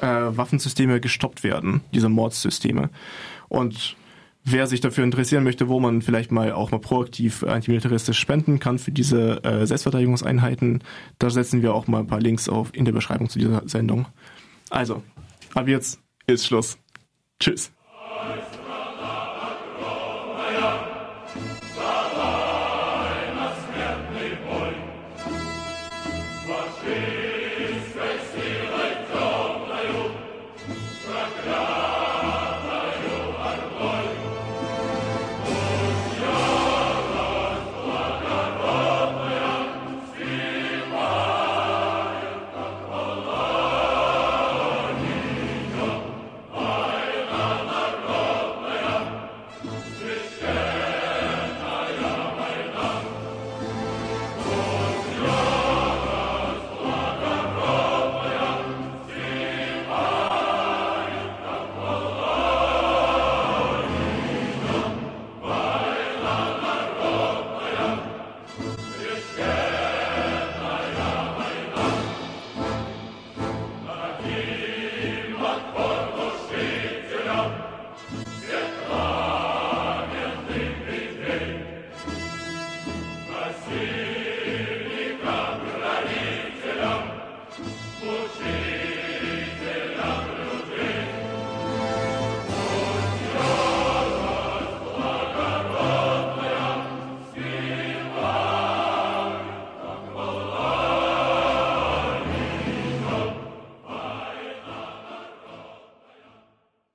äh, 0.00 0.06
Waffensysteme 0.06 0.98
gestoppt 0.98 1.44
werden, 1.44 1.82
diese 1.92 2.08
Mordsysteme. 2.08 2.88
Und 3.50 3.96
wer 4.44 4.66
sich 4.66 4.80
dafür 4.80 5.04
interessieren 5.04 5.44
möchte, 5.44 5.68
wo 5.68 5.80
man 5.80 6.02
vielleicht 6.02 6.32
mal 6.32 6.52
auch 6.52 6.70
mal 6.70 6.80
proaktiv 6.80 7.44
antimilitaristisch 7.44 8.18
spenden 8.18 8.58
kann 8.58 8.78
für 8.78 8.92
diese 8.92 9.44
äh, 9.44 9.66
Selbstverteidigungseinheiten, 9.66 10.82
da 11.18 11.30
setzen 11.30 11.62
wir 11.62 11.74
auch 11.74 11.86
mal 11.86 12.00
ein 12.00 12.06
paar 12.06 12.20
Links 12.20 12.48
auf 12.48 12.74
in 12.74 12.84
der 12.84 12.92
Beschreibung 12.92 13.28
zu 13.28 13.38
dieser 13.38 13.62
Sendung. 13.68 14.06
Also, 14.70 15.02
ab 15.54 15.68
jetzt 15.68 16.00
ist 16.26 16.46
Schluss. 16.46 16.78
Tschüss. 17.38 17.72